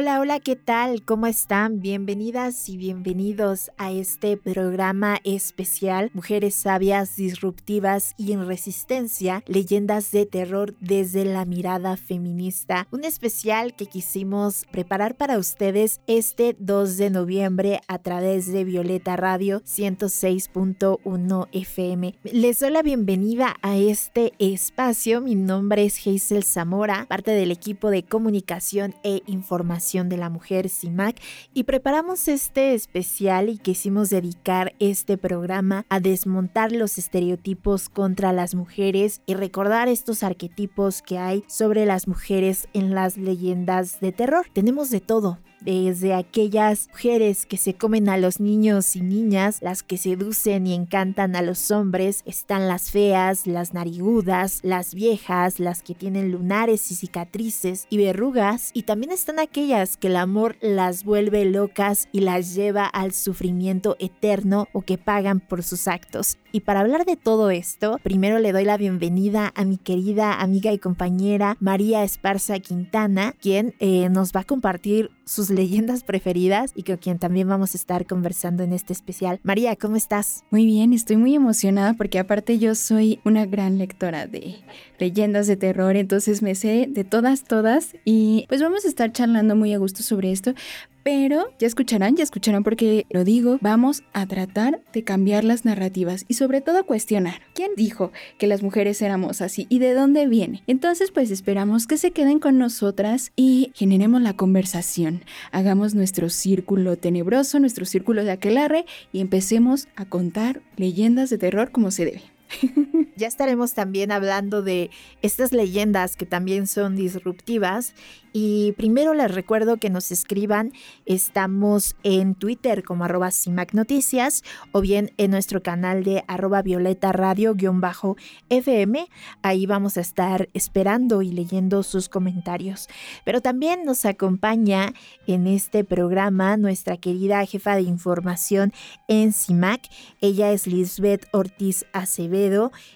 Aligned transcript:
Hola, 0.00 0.20
hola, 0.20 0.38
¿qué 0.38 0.54
tal? 0.54 1.02
¿Cómo 1.04 1.26
están? 1.26 1.80
Bienvenidas 1.80 2.68
y 2.68 2.76
bienvenidos 2.76 3.72
a 3.78 3.90
este 3.90 4.36
programa 4.36 5.18
especial 5.24 6.12
Mujeres 6.14 6.54
sabias, 6.54 7.16
disruptivas 7.16 8.14
y 8.16 8.30
en 8.30 8.46
resistencia, 8.46 9.42
leyendas 9.48 10.12
de 10.12 10.24
terror 10.24 10.76
desde 10.78 11.24
la 11.24 11.44
mirada 11.46 11.96
feminista. 11.96 12.86
Un 12.92 13.02
especial 13.02 13.74
que 13.74 13.86
quisimos 13.86 14.66
preparar 14.70 15.16
para 15.16 15.36
ustedes 15.36 16.00
este 16.06 16.54
2 16.60 16.96
de 16.96 17.10
noviembre 17.10 17.80
a 17.88 17.98
través 17.98 18.46
de 18.52 18.62
Violeta 18.62 19.16
Radio 19.16 19.62
106.1 19.62 21.48
FM. 21.50 22.14
Les 22.22 22.60
doy 22.60 22.70
la 22.70 22.82
bienvenida 22.82 23.56
a 23.62 23.76
este 23.76 24.32
espacio. 24.38 25.20
Mi 25.20 25.34
nombre 25.34 25.84
es 25.84 25.98
Hazel 26.06 26.44
Zamora, 26.44 27.06
parte 27.08 27.32
del 27.32 27.50
equipo 27.50 27.90
de 27.90 28.04
comunicación 28.04 28.94
e 29.02 29.22
información 29.26 29.87
de 29.88 30.18
la 30.18 30.28
Mujer 30.28 30.68
CIMAC 30.68 31.16
y 31.54 31.64
preparamos 31.64 32.28
este 32.28 32.74
especial 32.74 33.48
y 33.48 33.56
quisimos 33.56 34.10
dedicar 34.10 34.74
este 34.80 35.16
programa 35.16 35.86
a 35.88 35.98
desmontar 35.98 36.72
los 36.72 36.98
estereotipos 36.98 37.88
contra 37.88 38.34
las 38.34 38.54
mujeres 38.54 39.22
y 39.24 39.32
recordar 39.32 39.88
estos 39.88 40.22
arquetipos 40.22 41.00
que 41.00 41.16
hay 41.16 41.42
sobre 41.46 41.86
las 41.86 42.06
mujeres 42.06 42.68
en 42.74 42.94
las 42.94 43.16
leyendas 43.16 43.98
de 44.00 44.12
terror. 44.12 44.46
Tenemos 44.52 44.90
de 44.90 45.00
todo, 45.00 45.38
desde 45.60 46.14
aquellas 46.14 46.88
mujeres 46.88 47.46
que 47.46 47.56
se 47.56 47.74
comen 47.74 48.08
a 48.08 48.16
los 48.16 48.40
niños 48.40 48.96
y 48.96 49.00
niñas, 49.00 49.58
las 49.60 49.82
que 49.82 49.98
seducen 49.98 50.66
y 50.66 50.74
encantan 50.74 51.36
a 51.36 51.42
los 51.42 51.70
hombres, 51.70 52.22
están 52.26 52.68
las 52.68 52.90
feas, 52.90 53.46
las 53.46 53.74
narigudas, 53.74 54.60
las 54.62 54.94
viejas, 54.94 55.60
las 55.60 55.82
que 55.82 55.94
tienen 55.94 56.32
lunares 56.32 56.90
y 56.90 56.94
cicatrices 56.94 57.86
y 57.90 57.98
verrugas, 57.98 58.70
y 58.74 58.82
también 58.82 59.12
están 59.12 59.38
aquellas 59.38 59.96
que 59.96 60.08
el 60.08 60.16
amor 60.16 60.56
las 60.60 61.04
vuelve 61.04 61.44
locas 61.44 62.08
y 62.12 62.20
las 62.20 62.54
lleva 62.54 62.86
al 62.86 63.12
sufrimiento 63.12 63.96
eterno 63.98 64.68
o 64.72 64.82
que 64.82 64.98
pagan 64.98 65.40
por 65.40 65.62
sus 65.62 65.88
actos. 65.88 66.38
Y 66.50 66.60
para 66.60 66.80
hablar 66.80 67.04
de 67.04 67.16
todo 67.16 67.50
esto, 67.50 67.98
primero 68.02 68.38
le 68.38 68.52
doy 68.52 68.64
la 68.64 68.78
bienvenida 68.78 69.52
a 69.54 69.64
mi 69.64 69.76
querida 69.76 70.40
amiga 70.40 70.72
y 70.72 70.78
compañera 70.78 71.56
María 71.60 72.04
Esparza 72.04 72.58
Quintana, 72.58 73.34
quien 73.40 73.74
eh, 73.80 74.08
nos 74.08 74.32
va 74.32 74.40
a 74.40 74.44
compartir 74.44 75.10
sus 75.24 75.47
leyendas 75.50 76.04
preferidas 76.04 76.72
y 76.74 76.82
con 76.82 76.96
quien 76.96 77.18
también 77.18 77.48
vamos 77.48 77.74
a 77.74 77.78
estar 77.78 78.06
conversando 78.06 78.62
en 78.62 78.72
este 78.72 78.92
especial. 78.92 79.40
María, 79.42 79.76
¿cómo 79.76 79.96
estás? 79.96 80.44
Muy 80.50 80.66
bien, 80.66 80.92
estoy 80.92 81.16
muy 81.16 81.34
emocionada 81.34 81.94
porque 81.94 82.18
aparte 82.18 82.58
yo 82.58 82.74
soy 82.74 83.20
una 83.24 83.46
gran 83.46 83.78
lectora 83.78 84.26
de 84.26 84.56
leyendas 84.98 85.46
de 85.46 85.56
terror, 85.56 85.96
entonces 85.96 86.42
me 86.42 86.54
sé 86.54 86.86
de 86.88 87.04
todas, 87.04 87.44
todas 87.44 87.96
y 88.04 88.46
pues 88.48 88.62
vamos 88.62 88.84
a 88.84 88.88
estar 88.88 89.12
charlando 89.12 89.56
muy 89.56 89.72
a 89.72 89.78
gusto 89.78 90.02
sobre 90.02 90.32
esto, 90.32 90.54
pero 91.02 91.48
ya 91.58 91.66
escucharán, 91.66 92.16
ya 92.16 92.22
escucharán 92.22 92.64
porque 92.64 93.06
lo 93.08 93.24
digo, 93.24 93.56
vamos 93.62 94.02
a 94.12 94.26
tratar 94.26 94.82
de 94.92 95.04
cambiar 95.04 95.42
las 95.42 95.64
narrativas 95.64 96.26
y 96.28 96.34
sobre 96.34 96.60
todo 96.60 96.84
cuestionar 96.84 97.40
quién 97.54 97.70
dijo 97.76 98.12
que 98.38 98.46
las 98.46 98.62
mujeres 98.62 99.00
éramos 99.00 99.40
así 99.40 99.66
y 99.70 99.78
de 99.78 99.94
dónde 99.94 100.26
viene. 100.26 100.62
Entonces 100.66 101.10
pues 101.10 101.30
esperamos 101.30 101.86
que 101.86 101.96
se 101.96 102.10
queden 102.10 102.40
con 102.40 102.58
nosotras 102.58 103.32
y 103.36 103.72
generemos 103.74 104.20
la 104.20 104.34
conversación. 104.34 105.22
Hagamos 105.50 105.94
nuestro 105.94 106.28
círculo 106.28 106.96
tenebroso, 106.96 107.58
nuestro 107.58 107.86
círculo 107.86 108.24
de 108.24 108.32
aquelarre 108.32 108.84
y 109.10 109.20
empecemos 109.20 109.88
a 109.96 110.04
contar 110.04 110.60
leyendas 110.76 111.30
de 111.30 111.38
terror 111.38 111.70
como 111.70 111.90
se 111.90 112.04
debe. 112.04 112.37
ya 113.16 113.26
estaremos 113.26 113.74
también 113.74 114.12
hablando 114.12 114.62
de 114.62 114.90
estas 115.22 115.52
leyendas 115.52 116.16
que 116.16 116.26
también 116.26 116.66
son 116.66 116.96
disruptivas 116.96 117.94
y 118.32 118.72
primero 118.72 119.14
les 119.14 119.34
recuerdo 119.34 119.78
que 119.78 119.90
nos 119.90 120.12
escriban, 120.12 120.72
estamos 121.06 121.96
en 122.02 122.34
Twitter 122.34 122.84
como 122.84 123.04
arroba 123.04 123.30
Noticias 123.72 124.44
o 124.72 124.80
bien 124.80 125.12
en 125.16 125.30
nuestro 125.30 125.62
canal 125.62 126.04
de 126.04 126.24
arroba 126.28 126.62
Violeta 126.62 127.12
Radio-FM. 127.12 129.08
Ahí 129.42 129.66
vamos 129.66 129.96
a 129.96 130.02
estar 130.02 130.48
esperando 130.54 131.22
y 131.22 131.32
leyendo 131.32 131.82
sus 131.82 132.08
comentarios. 132.08 132.88
Pero 133.24 133.40
también 133.40 133.84
nos 133.84 134.04
acompaña 134.04 134.92
en 135.26 135.46
este 135.46 135.82
programa 135.84 136.56
nuestra 136.56 136.96
querida 136.96 137.44
jefa 137.44 137.76
de 137.76 137.82
información 137.82 138.72
en 139.08 139.32
CIMAC. 139.32 139.88
Ella 140.20 140.52
es 140.52 140.66
Lisbeth 140.66 141.26
Ortiz 141.32 141.86
Acevedo. 141.92 142.37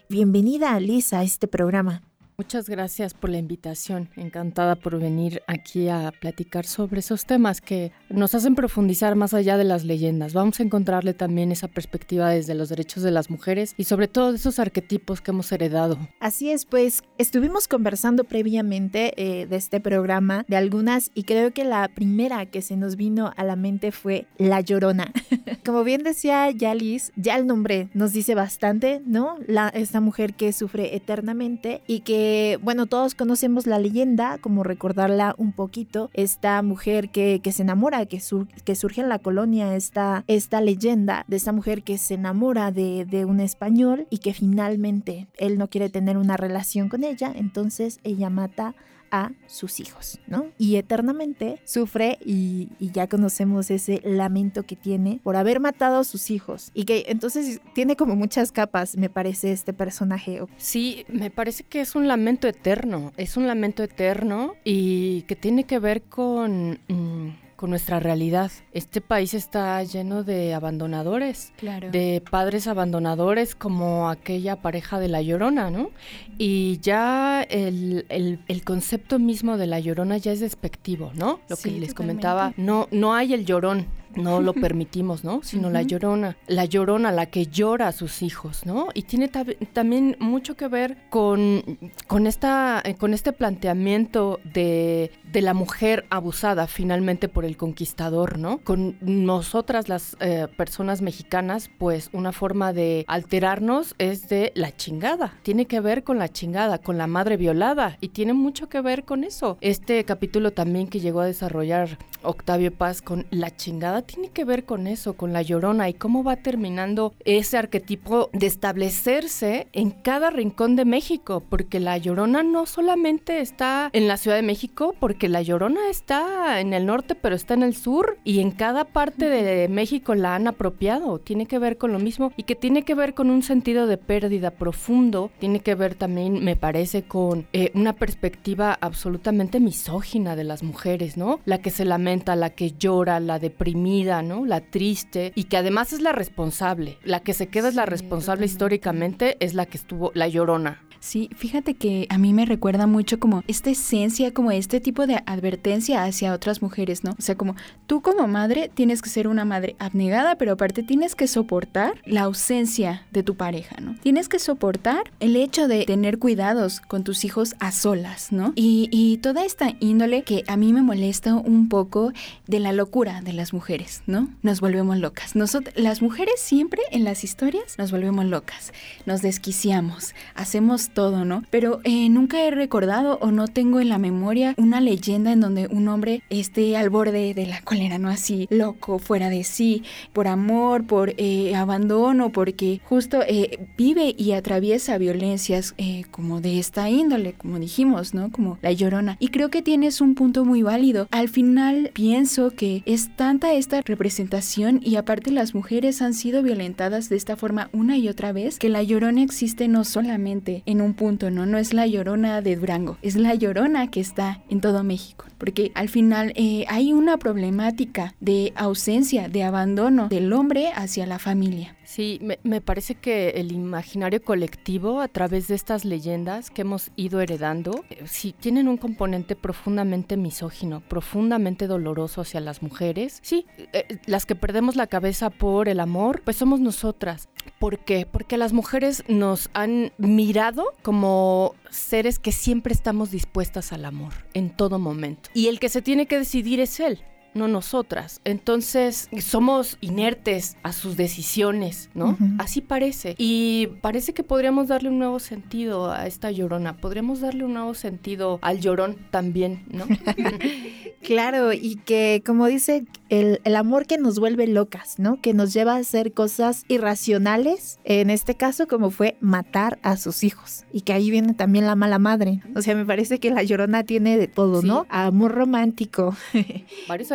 Bienvenida, 0.08 0.78
Liz, 0.78 1.12
a 1.12 1.25
este 1.25 1.48
programa. 1.48 2.03
Muchas 2.42 2.69
gracias 2.69 3.14
por 3.14 3.30
la 3.30 3.38
invitación. 3.38 4.08
Encantada 4.16 4.75
por 4.75 4.98
venir 4.98 5.42
aquí 5.47 5.88
a 5.88 6.12
platicar 6.20 6.66
sobre 6.66 6.98
esos 6.98 7.25
temas 7.25 7.60
que 7.60 7.92
nos 8.10 8.34
hacen 8.34 8.56
profundizar 8.56 9.14
más 9.14 9.32
allá 9.32 9.56
de 9.56 9.62
las 9.62 9.84
leyendas. 9.84 10.34
Vamos 10.34 10.58
a 10.58 10.64
encontrarle 10.64 11.14
también 11.14 11.52
esa 11.52 11.69
perspectiva 11.69 12.31
desde 12.31 12.56
los 12.56 12.69
derechos 12.69 13.04
de 13.04 13.12
las 13.12 13.31
mujeres 13.31 13.75
y 13.76 13.84
sobre 13.84 14.08
todo 14.08 14.32
de 14.32 14.38
esos 14.38 14.58
arquetipos 14.58 15.20
que 15.20 15.31
hemos 15.31 15.52
heredado. 15.52 15.97
Así 16.19 16.50
es, 16.50 16.64
pues 16.64 17.04
estuvimos 17.16 17.69
conversando 17.69 18.25
previamente 18.25 19.12
eh, 19.16 19.47
de 19.47 19.54
este 19.54 19.78
programa 19.78 20.44
de 20.48 20.56
algunas 20.56 21.12
y 21.14 21.22
creo 21.22 21.54
que 21.54 21.62
la 21.62 21.86
primera 21.94 22.44
que 22.47 22.60
se 22.60 22.76
nos 22.76 22.97
vino 22.97 23.32
a 23.36 23.44
la 23.44 23.54
mente 23.54 23.92
fue 23.92 24.26
La 24.36 24.60
Llorona. 24.60 25.12
Como 25.64 25.84
bien 25.84 26.02
decía 26.02 26.50
Yalis, 26.50 27.12
ya 27.14 27.36
el 27.36 27.47
nombre 27.47 27.88
nos 27.94 28.12
dice 28.12 28.34
bastante, 28.34 29.00
¿no? 29.06 29.36
La, 29.47 29.69
esta 29.69 30.00
mujer 30.00 30.34
que 30.34 30.52
sufre 30.52 30.97
eternamente 30.97 31.82
y 31.86 32.00
que 32.00 32.31
bueno, 32.62 32.87
todos 32.87 33.15
conocemos 33.15 33.66
la 33.66 33.78
leyenda, 33.78 34.38
como 34.38 34.62
recordarla 34.62 35.34
un 35.38 35.53
poquito, 35.53 36.10
esta 36.15 36.60
mujer 36.62 37.10
que, 37.10 37.41
se 37.53 37.62
enamora, 37.62 38.06
que, 38.06 38.20
que 38.65 38.75
surge 38.75 39.00
en 39.00 39.09
la 39.09 39.19
colonia, 39.19 39.75
esta, 39.76 40.25
leyenda 40.60 41.25
de 41.28 41.37
esta 41.37 41.53
mujer 41.53 41.82
que 41.82 41.98
se 41.98 42.15
enamora 42.15 42.70
de, 42.70 43.04
de 43.04 43.25
un 43.25 43.41
español 43.41 44.06
y 44.10 44.19
que 44.19 44.34
finalmente 44.34 45.28
él 45.38 45.59
no 45.59 45.69
quiere 45.69 45.88
tener 45.88 46.16
una 46.16 46.37
relación 46.37 46.88
con 46.88 47.04
ella, 47.04 47.32
entonces 47.34 48.00
ella 48.04 48.31
mata 48.31 48.75
a 49.12 49.31
sus 49.47 49.78
hijos, 49.78 50.19
¿no? 50.27 50.47
Y 50.59 50.77
eternamente 50.77 51.61
sufre 51.65 52.19
y, 52.25 52.71
ya 52.81 53.06
conocemos 53.06 53.71
ese 53.71 54.00
lamento 54.05 54.65
que 54.65 54.75
tiene 54.77 55.21
por 55.23 55.37
haber 55.37 55.61
matado 55.61 55.99
a 55.99 56.05
sus 56.05 56.31
hijos 56.31 56.71
y 56.75 56.84
que 56.84 57.05
entonces 57.09 57.61
tiene 57.75 57.97
como 57.97 58.17
muchas 58.17 58.53
capas, 58.53 58.97
me 58.97 59.09
parece, 59.09 59.53
este 59.53 59.73
personaje. 59.73 60.41
Sí, 60.56 61.05
me 61.09 61.31
parece 61.31 61.65
que 61.65 61.81
es 61.81 61.95
un 61.95 62.09
lamento 62.09 62.49
eterno, 62.49 63.12
es 63.17 63.37
un 63.37 63.47
lamento 63.47 63.83
eterno 63.83 64.55
y 64.65 65.23
que 65.23 65.37
tiene 65.37 65.65
que 65.65 65.79
ver 65.79 66.03
con... 66.03 66.81
Mm, 66.89 67.29
con 67.62 67.71
nuestra 67.71 68.00
realidad. 68.00 68.50
Este 68.73 69.00
país 69.00 69.34
está 69.34 69.81
lleno 69.84 70.25
de 70.25 70.53
abandonadores, 70.53 71.53
de 71.93 72.21
padres 72.28 72.67
abandonadores 72.67 73.55
como 73.55 74.11
aquella 74.11 74.56
pareja 74.56 74.99
de 74.99 75.06
la 75.06 75.23
llorona, 75.23 75.71
¿no? 75.71 75.91
Y 76.39 76.81
ya 76.81 77.41
el, 77.43 78.05
el, 78.09 78.65
concepto 78.65 79.21
mismo 79.21 79.59
de 79.59 79.69
la 79.69 79.78
llorona 79.78 80.17
ya 80.17 80.33
es 80.33 80.41
despectivo, 80.41 81.12
¿no? 81.15 81.39
Lo 81.49 81.56
que 81.56 81.71
les 81.71 81.95
comentaba, 81.95 82.53
no, 82.56 82.89
no 82.91 83.15
hay 83.15 83.33
el 83.33 83.47
llorón, 83.47 83.87
no 84.17 84.41
lo 84.41 84.53
permitimos, 84.55 85.25
¿no? 85.25 85.43
Sino 85.43 85.71
la 85.71 85.83
llorona, 85.83 86.37
la 86.47 86.65
llorona, 86.65 87.12
la 87.12 87.27
que 87.27 87.47
llora 87.47 87.89
a 87.89 87.93
sus 87.93 88.23
hijos, 88.23 88.67
¿no? 88.67 88.89
Y 88.95 89.03
tiene 89.03 89.28
también 89.28 90.17
mucho 90.19 90.56
que 90.56 90.69
ver 90.69 90.97
con, 91.11 91.78
con, 92.06 92.27
esta, 92.27 92.83
con 92.99 93.15
este 93.15 93.33
planteamiento 93.33 94.41
de, 94.45 95.11
de, 95.33 95.43
la 95.43 95.55
mujer 95.55 96.06
abusada 96.11 96.67
finalmente 96.67 97.28
por 97.28 97.45
el 97.45 97.56
conquistador, 97.56 98.39
¿no? 98.39 98.59
Con 98.59 98.97
nosotras 99.00 99.89
las 99.89 100.17
eh, 100.21 100.49
personas 100.56 101.03
mexicanas, 101.03 101.71
pues 101.79 102.11
una 102.12 102.33
forma 102.33 102.73
de 102.73 103.05
alterarnos 103.09 103.94
es 103.99 104.29
de 104.29 104.53
la 104.55 104.75
chingada. 104.77 105.34
Tiene 105.43 105.67
que 105.67 105.81
ver 105.81 106.05
con 106.05 106.19
la 106.19 106.29
chingada, 106.29 106.79
con 106.79 106.99
la 106.99 107.06
madre 107.06 107.37
violada 107.37 107.97
y 108.00 108.08
tiene 108.08 108.32
mucho 108.32 108.69
que 108.69 108.81
ver 108.81 109.05
con 109.05 109.25
eso. 109.25 109.58
Este 109.61 110.05
capítulo 110.05 110.53
también 110.53 110.88
que 110.88 111.00
llegó 111.00 111.20
a 111.20 111.26
desarrollar 111.26 111.99
Octavio 112.23 112.73
Paz 112.73 113.03
con 113.03 113.26
la 113.31 113.55
chingada 113.55 114.01
tiene 114.02 114.31
que 114.31 114.44
ver 114.44 114.64
con 114.64 114.87
eso, 114.87 115.14
con 115.14 115.32
la 115.32 115.43
llorona 115.43 115.88
y 115.88 115.94
cómo 115.94 116.25
va 116.25 116.37
terminando 116.37 117.14
ese 117.25 117.58
arquetipo 117.58 118.31
de 118.32 118.46
establecerse 118.46 119.69
en 119.72 119.90
cada 119.90 120.31
rincón 120.31 120.76
de 120.76 120.84
México, 120.84 121.43
porque 121.49 121.81
la 121.81 121.99
llorona 121.99 122.43
no 122.43 122.66
solamente 122.66 123.40
está 123.40 123.90
en 123.93 124.08
la 124.08 124.16
Ciudad 124.16 124.37
de 124.37 124.43
México, 124.43 124.94
porque 124.99 125.28
la 125.28 125.43
llorona 125.43 125.90
está 125.90 126.60
en 126.60 126.72
el 126.72 126.87
norte, 126.87 127.14
pero 127.14 127.34
está 127.34 127.54
en 127.54 127.62
el 127.62 127.75
sur 127.76 128.19
y 128.25 128.40
en 128.40 128.50
cada 128.50 128.84
parte 128.84 129.28
de 129.28 129.69
México 129.69 130.14
la 130.14 130.34
han 130.34 130.48
apropiado. 130.48 131.19
Tiene 131.19 131.46
que 131.46 131.58
ver 131.58 131.78
con 131.78 131.93
lo 131.93 131.98
mismo 131.98 132.32
y 132.37 132.44
que 132.44 132.56
tiene 132.56 132.82
que 132.82 132.94
ver 132.94 133.14
con 133.14 133.31
un 133.31 133.43
sentido 133.43 133.87
de 133.87 133.98
pérdida 133.98 134.50
profundo, 134.50 135.31
tiene 135.38 135.60
que 135.60 135.75
ver 135.75 135.94
también, 135.94 136.44
me 136.44 136.56
parece, 136.56 137.02
con 137.02 137.46
eh, 137.52 137.70
una 137.75 137.93
perspectiva 137.94 138.76
absolutamente 138.81 139.60
misógina 139.60 140.37
de 140.37 140.44
las 140.44 140.62
mujeres, 140.62 141.16
¿no? 141.16 141.40
La 141.44 141.58
que 141.58 141.70
se 141.70 141.84
lamenta, 141.84 142.37
la 142.37 142.50
que 142.50 142.72
llora, 142.72 143.20
la 143.20 143.38
deprimida 143.38 143.92
¿no? 144.23 144.47
La 144.47 144.61
triste 144.61 145.33
y 145.35 145.44
que 145.44 145.59
además 145.59 145.93
es 145.93 146.00
la 146.00 146.12
responsable. 146.12 146.99
La 147.05 147.21
que 147.21 147.35
se 147.35 147.49
queda 147.49 147.69
es 147.69 147.75
la 147.75 147.85
responsable 147.85 148.47
históricamente 148.47 149.37
es 149.41 149.53
la 149.55 149.67
que 149.67 149.77
estuvo, 149.77 150.12
la 150.15 150.29
llorona. 150.29 150.83
Sí, 151.02 151.28
fíjate 151.34 151.75
que 151.75 152.06
a 152.10 152.16
mí 152.16 152.32
me 152.32 152.46
recuerda 152.46 152.87
mucho 152.87 153.19
como 153.19 153.43
esta 153.49 153.70
esencia, 153.70 154.32
como 154.32 154.52
este 154.52 154.78
tipo 154.78 155.08
de 155.08 155.20
advertencia 155.26 156.04
hacia 156.04 156.32
otras 156.32 156.62
mujeres, 156.62 157.02
¿no? 157.02 157.10
O 157.19 157.22
sea, 157.22 157.34
como 157.34 157.56
tú 157.88 158.02
como 158.02 158.28
madre 158.28 158.70
tienes 158.72 159.02
que 159.02 159.10
ser 159.10 159.26
una 159.26 159.44
madre 159.44 159.75
abnegada, 159.81 160.38
pero 160.38 160.52
aparte 160.52 160.84
tienes 160.84 161.16
que 161.16 161.26
soportar 161.26 162.00
la 162.06 162.22
ausencia 162.22 163.04
de 163.10 163.25
tu 163.25 163.34
pareja, 163.34 163.81
¿no? 163.81 163.96
Tienes 164.00 164.28
que 164.28 164.38
soportar 164.38 165.10
el 165.19 165.34
hecho 165.34 165.66
de 165.66 165.87
tener 165.87 166.20
cuidados 166.20 166.81
con 166.81 167.02
tus 167.02 167.25
hijos 167.25 167.56
a 167.58 167.72
solas, 167.72 168.31
¿no? 168.31 168.52
Y, 168.55 169.19
toda 169.22 169.44
esta 169.44 169.75
índole 169.81 170.22
que 170.22 170.44
a 170.46 170.56
mí 170.56 170.72
me 170.72 170.82
molesta 170.82 171.34
un 171.34 171.69
poco 171.69 172.12
de 172.46 172.60
la 172.60 172.72
locura 172.72 173.22
de 173.22 173.32
las 173.32 173.52
mujeres, 173.52 174.02
¿no? 174.06 174.28
Nos 174.43 174.60
volvemos 174.60 174.98
locas. 174.98 175.34
Nosotras, 175.34 175.75
las 175.76 176.00
mujeres 176.00 176.34
siempre 176.38 176.81
en 176.93 177.05
las 177.05 177.25
historias 177.25 177.76
nos 177.76 177.90
volvemos 177.90 178.25
locas, 178.25 178.72
nos 179.05 179.20
desquiciamos, 179.20 180.14
hacemos 180.34 180.92
todo, 180.93 181.25
¿no? 181.25 181.43
Pero 181.50 181.81
eh, 181.85 182.09
nunca 182.09 182.44
he 182.44 182.50
recordado 182.50 183.19
o 183.21 183.31
no 183.31 183.49
tengo 183.49 183.81
en 183.81 183.89
la 183.89 183.99
memoria 183.99 184.55
una 184.56 184.81
leyenda 184.81 185.33
en 185.33 185.41
donde 185.41 185.67
un 185.69 185.89
hombre 185.89 186.23
esté 186.31 186.77
al 186.77 186.91
borde 186.91 187.35
de 187.35 187.47
la 187.47 187.61
cólera, 187.62 187.99
¿no? 187.99 188.09
Así, 188.09 188.47
loco, 188.50 188.99
fuera 188.99 189.29
de 189.29 189.44
sí, 189.44 189.83
por 190.12 190.29
amor, 190.29 190.87
por 190.87 191.15
eh, 191.17 191.55
abandono, 191.55 192.31
porque 192.31 192.81
justo 192.85 193.21
eh, 193.27 193.67
vive 193.77 194.15
y 194.17 194.33
atraviesa 194.33 194.99
violencias 194.99 195.75
como 196.11 196.41
de 196.41 196.59
esta 196.59 196.89
índole, 196.91 197.33
como 197.33 197.59
dijimos, 197.59 198.15
¿no? 198.15 198.31
Como 198.31 198.59
la 198.62 198.73
llorona. 198.73 199.17
Y 199.19 199.29
creo 199.29 199.50
que 199.50 199.62
tienes 199.62 200.00
un 200.00 200.15
punto 200.15 200.44
muy 200.44 200.62
válido. 200.62 201.09
Al 201.11 201.29
final 201.29 201.91
pienso 201.94 202.50
que 202.50 202.83
es 202.87 203.15
tanta 203.17 203.53
esta 203.55 203.81
representación 203.83 204.81
y 204.83 204.97
aparte 204.97 205.31
las 205.31 205.55
mujeres 205.55 206.03
han 206.03 206.15
sido 206.15 206.43
violentadas 206.43 207.09
de 207.09 207.17
esta 207.17 207.37
forma 207.37 207.71
una 207.73 207.97
y 207.97 208.09
otra 208.09 208.33
vez 208.33 208.59
que 208.59 208.69
la 208.69 208.83
llorona 208.83 209.23
existe 209.23 209.69
no 209.69 209.85
solamente 209.85 210.62
en 210.67 210.81
un 210.82 210.94
punto, 210.94 211.31
¿no? 211.31 211.46
No 211.46 211.58
es 211.58 211.73
la 211.73 211.87
llorona 211.87 212.43
de 212.43 212.56
Durango, 212.56 212.99
es 213.02 213.17
la 213.17 213.34
llorona 213.34 213.90
que 213.90 214.00
está 214.00 214.43
en 214.49 214.61
todo 214.61 214.84
México. 214.84 215.25
Porque 215.38 215.73
al 215.75 215.88
final 215.88 216.32
eh, 216.37 216.64
hay 216.69 216.93
una 216.93 217.17
problemática 217.17 218.14
de 218.20 218.52
ausencia, 218.55 219.29
de 219.29 219.43
abandono 219.43 220.08
del 220.08 220.32
hombre 220.32 220.70
hacia 220.75 221.06
la 221.06 221.19
familia. 221.19 221.76
Sí, 221.84 222.20
me, 222.43 222.61
parece 222.61 222.94
que 222.94 223.31
el 223.31 223.52
imaginario 223.52 224.23
colectivo 224.23 225.00
a 225.00 225.08
través 225.08 225.49
de 225.49 225.55
estas 225.55 225.84
leyendas 225.84 226.49
que 226.49 226.62
hemos 226.62 226.90
ido 226.96 227.20
heredando, 227.20 227.84
eh, 227.90 228.05
sí 228.06 228.34
tienen 228.38 228.69
un 228.69 228.79
componente 228.79 229.37
profundamente 229.37 230.17
misógino, 230.17 230.81
profundamente 230.81 231.67
doloroso 231.67 232.23
hacia 232.23 232.40
las 232.40 232.62
mujeres. 232.62 233.19
Sí, 233.23 233.44
eh, 233.73 233.99
las 234.06 234.25
que 234.25 234.34
perdemos 234.34 234.76
la 234.76 234.87
cabeza 234.87 235.29
por 235.29 235.69
el 235.69 235.81
amor, 235.81 236.23
pues 236.25 236.37
somos 236.37 236.61
nosotras. 236.61 237.29
¿Por 237.62 237.79
qué? 237.79 238.06
Porque 238.11 238.38
las 238.38 238.53
mujeres 238.53 239.05
nos 239.06 239.49
han 239.55 239.93
mirado 239.97 240.75
como 240.82 241.55
seres 241.70 242.19
que 242.19 242.32
siempre 242.32 242.75
estamos 242.75 243.12
dispuestas 243.12 243.73
al 243.73 243.85
amor, 243.85 244.12
en 244.35 244.50
todo 244.50 244.81
momento. 244.81 245.31
Y 245.32 245.47
el 245.47 245.61
que 245.61 245.69
se 245.69 245.81
tiene 245.81 246.06
que 246.06 246.19
decidir 246.19 246.59
es 246.59 246.81
él 246.81 247.05
no 247.34 247.49
nosotras. 247.49 248.20
Entonces 248.25 249.08
somos 249.20 249.79
inertes 249.81 250.56
a 250.62 250.73
sus 250.73 250.96
decisiones, 250.96 251.90
¿no? 251.94 252.17
Así 252.38 252.61
parece. 252.61 253.14
Y 253.19 253.69
parece 253.81 254.12
que 254.14 254.23
podríamos 254.23 254.69
darle 254.69 254.88
un 254.88 254.99
nuevo 254.99 255.19
sentido 255.19 255.90
a 255.90 256.06
esta 256.06 256.31
llorona. 256.31 256.76
Podríamos 256.76 257.20
darle 257.20 257.44
un 257.44 257.55
nuevo 257.55 257.75
sentido 257.75 258.38
al 258.43 258.61
llorón 258.61 258.96
también, 259.11 259.64
¿no? 259.70 259.87
claro, 261.02 261.52
y 261.52 261.76
que 261.76 262.23
como 262.25 262.46
dice, 262.46 262.84
el, 263.08 263.40
el, 263.44 263.56
amor 263.56 263.87
que 263.87 263.99
nos 263.99 264.19
vuelve 264.19 264.46
locas, 264.46 264.99
¿no? 264.99 265.20
Que 265.20 265.34
nos 265.34 265.52
lleva 265.52 265.75
a 265.75 265.79
hacer 265.79 266.12
cosas 266.12 266.64
irracionales, 266.69 267.79
en 267.84 268.11
este 268.11 268.34
caso 268.34 268.67
como 268.67 268.90
fue 268.90 269.17
matar 269.20 269.79
a 269.82 269.96
sus 269.96 270.25
hijos. 270.25 270.64
Y 270.73 270.82
que 270.82 270.93
ahí 270.93 271.11
viene 271.11 271.34
también 271.34 271.67
la 271.67 271.76
mala 271.76 271.99
madre. 271.99 272.40
O 272.55 272.62
sea, 272.62 272.75
me 272.75 272.87
parece 272.87 273.19
que 273.19 273.31
la 273.31 273.43
llorona 273.43 273.84
tiene 273.84 274.17
de 274.17 274.29
todo, 274.29 274.62
¿no? 274.62 274.87
Amor 274.88 275.32
romántico. 275.32 276.17
Varios 276.88 277.12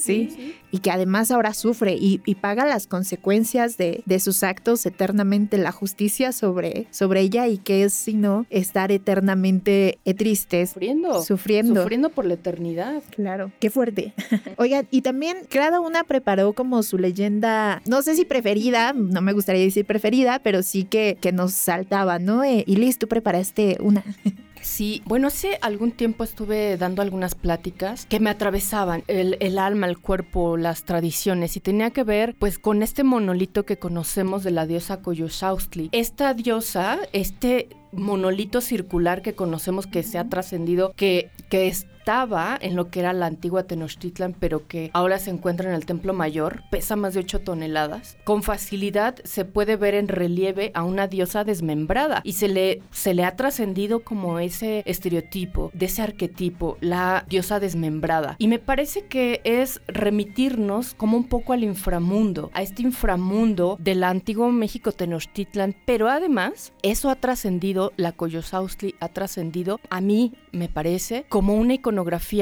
sí, 0.00 0.54
Y 0.70 0.78
que 0.78 0.90
además 0.90 1.30
ahora 1.30 1.54
sufre 1.54 1.96
y, 1.98 2.18
paga 2.40 2.66
las 2.66 2.86
consecuencias 2.86 3.76
de, 3.76 4.02
sus 4.20 4.42
actos 4.42 4.84
eternamente 4.86 5.58
la 5.58 5.72
justicia 5.72 6.32
sobre, 6.32 6.86
sobre 6.90 7.20
ella 7.20 7.46
y 7.46 7.58
que 7.58 7.84
es 7.84 7.92
sino 7.92 8.46
estar 8.50 8.92
eternamente 8.92 9.98
tristes. 10.16 10.70
Sufriendo. 10.70 11.22
Sufriendo. 11.22 11.82
Sufriendo 11.82 12.10
por 12.10 12.24
la 12.24 12.34
eternidad. 12.34 13.02
Claro, 13.10 13.52
qué 13.60 13.70
fuerte. 13.70 14.14
Oigan, 14.56 14.86
y 14.90 15.02
también 15.02 15.38
cada 15.48 15.80
una 15.80 16.04
preparó 16.04 16.52
como 16.52 16.82
su 16.82 16.98
leyenda, 16.98 17.82
no 17.86 18.02
sé 18.02 18.14
si 18.14 18.24
preferida, 18.24 18.92
no 18.92 19.20
me 19.20 19.32
gustaría 19.32 19.62
decir 19.62 19.84
preferida, 19.84 20.40
pero 20.42 20.62
sí 20.62 20.84
que, 20.84 21.16
que 21.20 21.32
nos 21.32 21.52
saltaba, 21.52 22.18
¿no? 22.18 22.44
Eh, 22.44 22.64
y 22.66 22.76
Liz, 22.76 22.98
tú 22.98 23.08
preparaste 23.08 23.76
una. 23.80 24.04
Sí, 24.62 25.02
bueno, 25.04 25.28
hace 25.28 25.58
algún 25.62 25.92
tiempo 25.92 26.24
estuve 26.24 26.76
dando 26.76 27.02
algunas 27.02 27.34
pláticas 27.34 28.06
que 28.06 28.20
me 28.20 28.30
atravesaban 28.30 29.04
el, 29.06 29.58
alma, 29.58 29.86
el 29.86 29.98
cuerpo, 29.98 30.56
las 30.56 30.84
tradiciones 30.84 31.56
y 31.56 31.60
tenía 31.60 31.90
que 31.90 32.04
ver 32.04 32.34
pues 32.38 32.58
con 32.58 32.82
este 32.82 33.04
monolito 33.04 33.64
que 33.64 33.78
conocemos 33.78 34.44
de 34.44 34.50
la 34.50 34.66
diosa 34.66 35.00
Coyoshaustli. 35.02 35.90
Esta 35.92 36.34
diosa, 36.34 36.98
este 37.12 37.68
monolito 37.92 38.60
circular 38.60 39.22
que 39.22 39.34
conocemos 39.34 39.86
que 39.86 40.02
se 40.02 40.18
ha 40.18 40.28
trascendido, 40.28 40.92
que, 40.94 41.30
que 41.48 41.68
es 41.68 41.86
estaba 42.08 42.56
en 42.62 42.74
lo 42.74 42.88
que 42.88 43.00
era 43.00 43.12
la 43.12 43.26
antigua 43.26 43.64
Tenochtitlan, 43.64 44.32
pero 44.32 44.66
que 44.66 44.90
ahora 44.94 45.18
se 45.18 45.28
encuentra 45.28 45.68
en 45.68 45.74
el 45.74 45.84
Templo 45.84 46.14
Mayor, 46.14 46.62
pesa 46.70 46.96
más 46.96 47.12
de 47.12 47.20
8 47.20 47.40
toneladas. 47.40 48.16
Con 48.24 48.42
facilidad 48.42 49.16
se 49.24 49.44
puede 49.44 49.76
ver 49.76 49.92
en 49.92 50.08
relieve 50.08 50.70
a 50.72 50.84
una 50.84 51.06
diosa 51.06 51.44
desmembrada 51.44 52.22
y 52.24 52.32
se 52.32 52.48
le, 52.48 52.80
se 52.92 53.12
le 53.12 53.24
ha 53.24 53.36
trascendido 53.36 54.04
como 54.04 54.38
ese 54.38 54.82
estereotipo, 54.86 55.70
de 55.74 55.84
ese 55.84 56.00
arquetipo, 56.00 56.78
la 56.80 57.26
diosa 57.28 57.60
desmembrada. 57.60 58.36
Y 58.38 58.48
me 58.48 58.58
parece 58.58 59.04
que 59.04 59.42
es 59.44 59.82
remitirnos 59.86 60.94
como 60.94 61.14
un 61.14 61.24
poco 61.24 61.52
al 61.52 61.62
inframundo, 61.62 62.50
a 62.54 62.62
este 62.62 62.80
inframundo 62.80 63.76
del 63.80 64.02
antiguo 64.02 64.50
México 64.50 64.92
Tenochtitlan, 64.92 65.76
pero 65.84 66.08
además 66.08 66.72
eso 66.82 67.10
ha 67.10 67.16
trascendido, 67.16 67.92
la 67.98 68.12
Coyosaustli 68.12 68.94
ha 68.98 69.08
trascendido, 69.08 69.78
a 69.90 70.00
mí 70.00 70.32
me 70.52 70.70
parece, 70.70 71.26
como 71.28 71.52
una 71.52 71.74
iconografía 71.74 71.97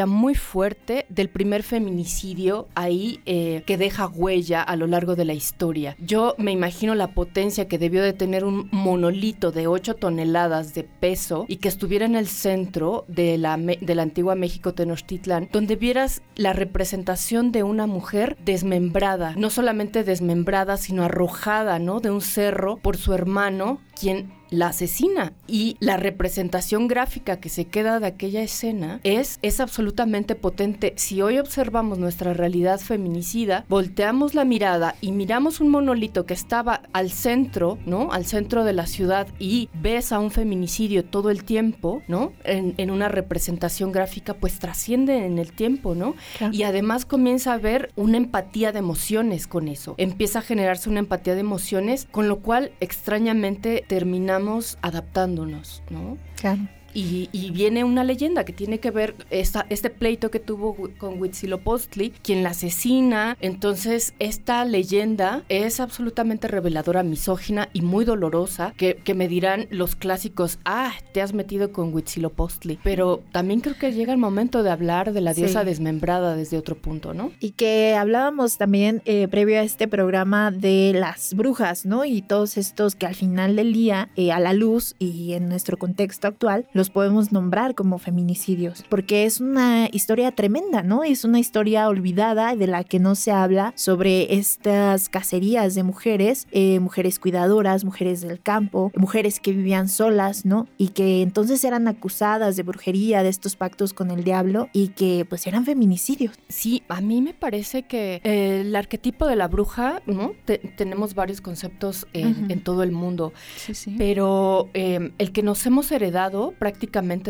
muy 0.07 0.35
fuerte 0.35 1.07
del 1.09 1.29
primer 1.29 1.63
feminicidio 1.63 2.69
ahí 2.75 3.21
eh, 3.27 3.63
que 3.67 3.77
deja 3.77 4.07
huella 4.07 4.63
a 4.63 4.77
lo 4.77 4.87
largo 4.87 5.17
de 5.17 5.25
la 5.25 5.35
historia. 5.35 5.97
Yo 5.99 6.35
me 6.39 6.53
imagino 6.53 6.95
la 6.95 7.09
potencia 7.09 7.69
que 7.69 7.79
debió 7.79 8.03
de 8.03 8.13
tener 8.13 8.45
un 8.45 8.69
monolito 8.73 9.53
de 9.53 9.67
8 9.67 9.95
toneladas 9.95 10.75
de 10.75 10.85
peso 10.85 11.45
y 11.49 11.57
que 11.57 11.69
estuviera 11.69 12.07
en 12.07 12.17
el 12.17 12.27
centro 12.27 13.05
de 13.09 13.39
la, 13.39 13.57
de 13.57 13.95
la 13.95 14.03
antigua 14.03 14.35
México 14.35 14.75
Tenochtitlan, 14.75 15.49
donde 15.53 15.77
vieras 15.77 16.23
la 16.35 16.53
representación 16.53 17.53
de 17.53 17.63
una 17.63 17.87
mujer 17.87 18.37
desmembrada, 18.45 19.35
no 19.37 19.51
solamente 19.51 20.05
desmembrada, 20.05 20.77
sino 20.77 21.05
arrojada, 21.05 21.79
¿no? 21.79 22.01
De 22.01 22.11
un 22.11 22.21
cerro 22.21 22.77
por 22.77 22.97
su 22.97 23.13
hermano, 23.15 23.81
quien 23.99 24.33
la 24.51 24.69
asesina 24.69 25.33
y 25.47 25.77
la 25.81 25.97
representación 25.97 26.89
gráfica 26.89 27.41
que 27.41 27.49
se 27.49 27.65
queda 27.65 28.01
de 28.01 28.07
aquella 28.07 28.43
escena 28.43 29.01
es, 29.03 29.39
es 29.43 29.61
absolutamente 29.61 30.35
potente. 30.35 30.93
Si 30.97 31.23
hoy 31.23 31.39
observamos 31.39 31.99
nuestra 31.99 32.33
realidad 32.33 32.81
feminicida, 32.81 33.65
volteamos 33.69 34.35
la 34.35 34.45
mirada 34.45 34.95
y 35.01 35.13
miramos 35.13 35.61
un 35.61 35.69
monolito 35.69 36.27
que 36.27 36.35
estaba 36.35 36.83
al 36.93 37.11
centro, 37.11 37.79
¿no? 37.87 38.13
Al 38.13 38.27
centro 38.27 38.65
de 38.65 38.73
la 38.73 38.87
ciudad 38.87 39.27
y 39.39 39.69
ves 39.75 40.13
a 40.13 40.21
un 40.21 40.31
feminicidio 40.31 41.05
todo 41.05 41.31
el 41.31 41.45
tiempo, 41.45 42.03
¿no? 42.09 42.33
En, 42.45 42.75
en 42.77 42.91
una 42.91 43.09
representación 43.09 43.93
gráfica, 43.93 44.35
pues 44.35 44.59
trasciende 44.59 45.27
en 45.27 45.39
el 45.39 45.53
tiempo, 45.53 45.95
¿no? 45.95 46.15
Y 46.53 46.63
además 46.63 47.05
comienza 47.05 47.53
a 47.53 47.55
haber 47.55 47.91
una 47.97 48.17
empatía 48.17 48.73
de 48.73 48.79
emociones 48.79 49.47
con 49.47 49.69
eso. 49.69 49.95
Empieza 49.99 50.41
a 50.41 50.43
generarse 50.43 50.89
una 50.89 51.01
empatía 51.01 51.35
de 51.35 51.41
emociones, 51.41 52.07
con 52.11 52.29
lo 52.29 52.41
cual 52.41 52.73
extrañamente 52.81 53.85
termina 53.87 54.39
adaptándonos, 54.83 55.83
¿no? 55.91 56.19
Claro. 56.37 56.69
Y, 56.97 57.51
viene 57.51 57.85
una 57.85 58.05
leyenda 58.05 58.45
que 58.45 58.53
tiene 58.53 58.81
que 58.81 58.91
ver 58.91 59.15
esta, 59.31 59.67
este 59.69 59.91
pleito 59.91 60.31
que 60.31 60.41
tuvo 60.41 60.77
con 60.99 61.21
Huitzilopochtli, 61.21 62.11
quien 62.23 62.43
la 62.43 62.51
asesina. 62.51 63.37
Entonces, 63.41 64.15
esta 64.19 64.65
leyenda 64.65 65.43
es 65.49 65.81
absolutamente 65.81 66.49
reveladora, 66.49 67.03
misógina 67.03 67.69
y 67.73 67.83
muy 67.83 68.05
dolorosa, 68.05 68.73
que, 68.77 68.97
me 69.17 69.29
dirán 69.29 69.67
los 69.71 69.97
clásicos, 69.97 70.59
ah, 70.67 70.93
te 71.13 71.23
has 71.23 71.33
metido 71.33 71.73
con 71.73 71.95
Huitzilopochtli. 71.95 72.79
Pero 72.83 73.23
también 73.33 73.61
creo 73.61 73.77
que 73.79 73.93
llega 73.93 74.13
el 74.13 74.19
momento 74.19 74.63
de 74.63 74.71
hablar 74.71 75.13
de 75.13 75.21
la 75.21 75.33
diosa 75.33 75.65
desmembrada 75.65 76.35
desde 76.35 76.59
otro 76.59 76.77
punto, 76.77 77.15
¿no? 77.15 77.33
Y 77.41 77.53
que 77.53 77.95
hablábamos 77.95 78.59
también 78.59 79.03
eh, 79.05 79.29
previo 79.29 79.61
a 79.61 79.63
este 79.63 79.89
programa 79.89 80.51
de 80.51 80.93
las 80.95 81.35
brujas, 81.35 81.87
¿no? 81.87 82.05
Y 82.05 82.23
todos 82.23 82.57
estos 82.57 82.95
que 82.95 83.07
al 83.07 83.15
final 83.15 83.57
del 83.57 83.73
día, 83.73 84.11
eh, 84.17 84.33
a 84.33 84.41
la 84.41 84.53
luz 84.53 84.95
y 84.99 85.33
en 85.33 85.49
nuestro 85.49 85.77
contexto 85.77 86.29
actual, 86.29 86.67
los 86.73 86.86
los 86.87 86.91
podemos 86.91 87.33
nombrar 87.33 87.75
como 87.75 87.99
feminicidios, 87.99 88.85
porque 88.89 89.25
es 89.25 89.41
una 89.41 89.89
historia 89.91 90.31
tremenda, 90.31 90.83
¿no? 90.83 91.03
Es 91.03 91.25
una 91.25 91.41
historia 91.41 91.89
olvidada 91.89 92.55
de 92.55 92.67
la 92.69 92.85
que 92.85 93.01
no 93.01 93.17
se 93.17 93.33
habla 93.33 93.73
sobre 93.75 94.35
estas 94.35 95.09
cacerías 95.09 95.75
de 95.75 95.83
mujeres, 95.83 96.47
eh, 96.53 96.79
mujeres 96.79 97.19
cuidadoras, 97.19 97.85
mujeres 97.85 98.21
del 98.21 98.41
campo, 98.41 98.93
mujeres 98.95 99.41
que 99.41 99.53
vivían 99.53 99.89
solas, 99.89 100.45
¿no? 100.45 100.69
Y 100.79 100.89
que 100.89 101.23
entonces 101.23 101.65
eran 101.65 101.89
acusadas 101.89 102.55
de 102.55 102.63
brujería, 102.63 103.25
de 103.25 103.31
estos 103.31 103.57
pactos 103.57 103.93
con 103.93 104.13
el 104.13 104.23
diablo 104.23 104.69
y 104.73 104.89
que 104.89 105.27
pues 105.29 105.47
eran 105.49 105.65
feminicidios. 105.65 106.35
Sí, 106.49 106.85
a 106.89 107.01
mí 107.01 107.21
me 107.21 107.35
parece 107.35 107.83
que 107.83 108.21
eh, 108.23 108.61
el 108.61 108.77
arquetipo 108.77 109.27
de 109.27 109.35
la 109.35 109.49
bruja, 109.49 110.03
¿no? 110.07 110.35
tenemos 110.77 111.15
varios 111.15 111.41
conceptos 111.41 112.07
en, 112.13 112.61
todo 112.61 112.83
el 112.83 112.93
mundo, 112.93 113.33
sí, 113.57 113.75
sí. 113.75 113.95
pero 113.99 114.69
em, 114.73 115.13
el 115.19 115.33
que 115.33 115.43
nos 115.43 115.65
hemos 115.67 115.91
heredado 115.91 116.53
prácticamente 116.59 116.76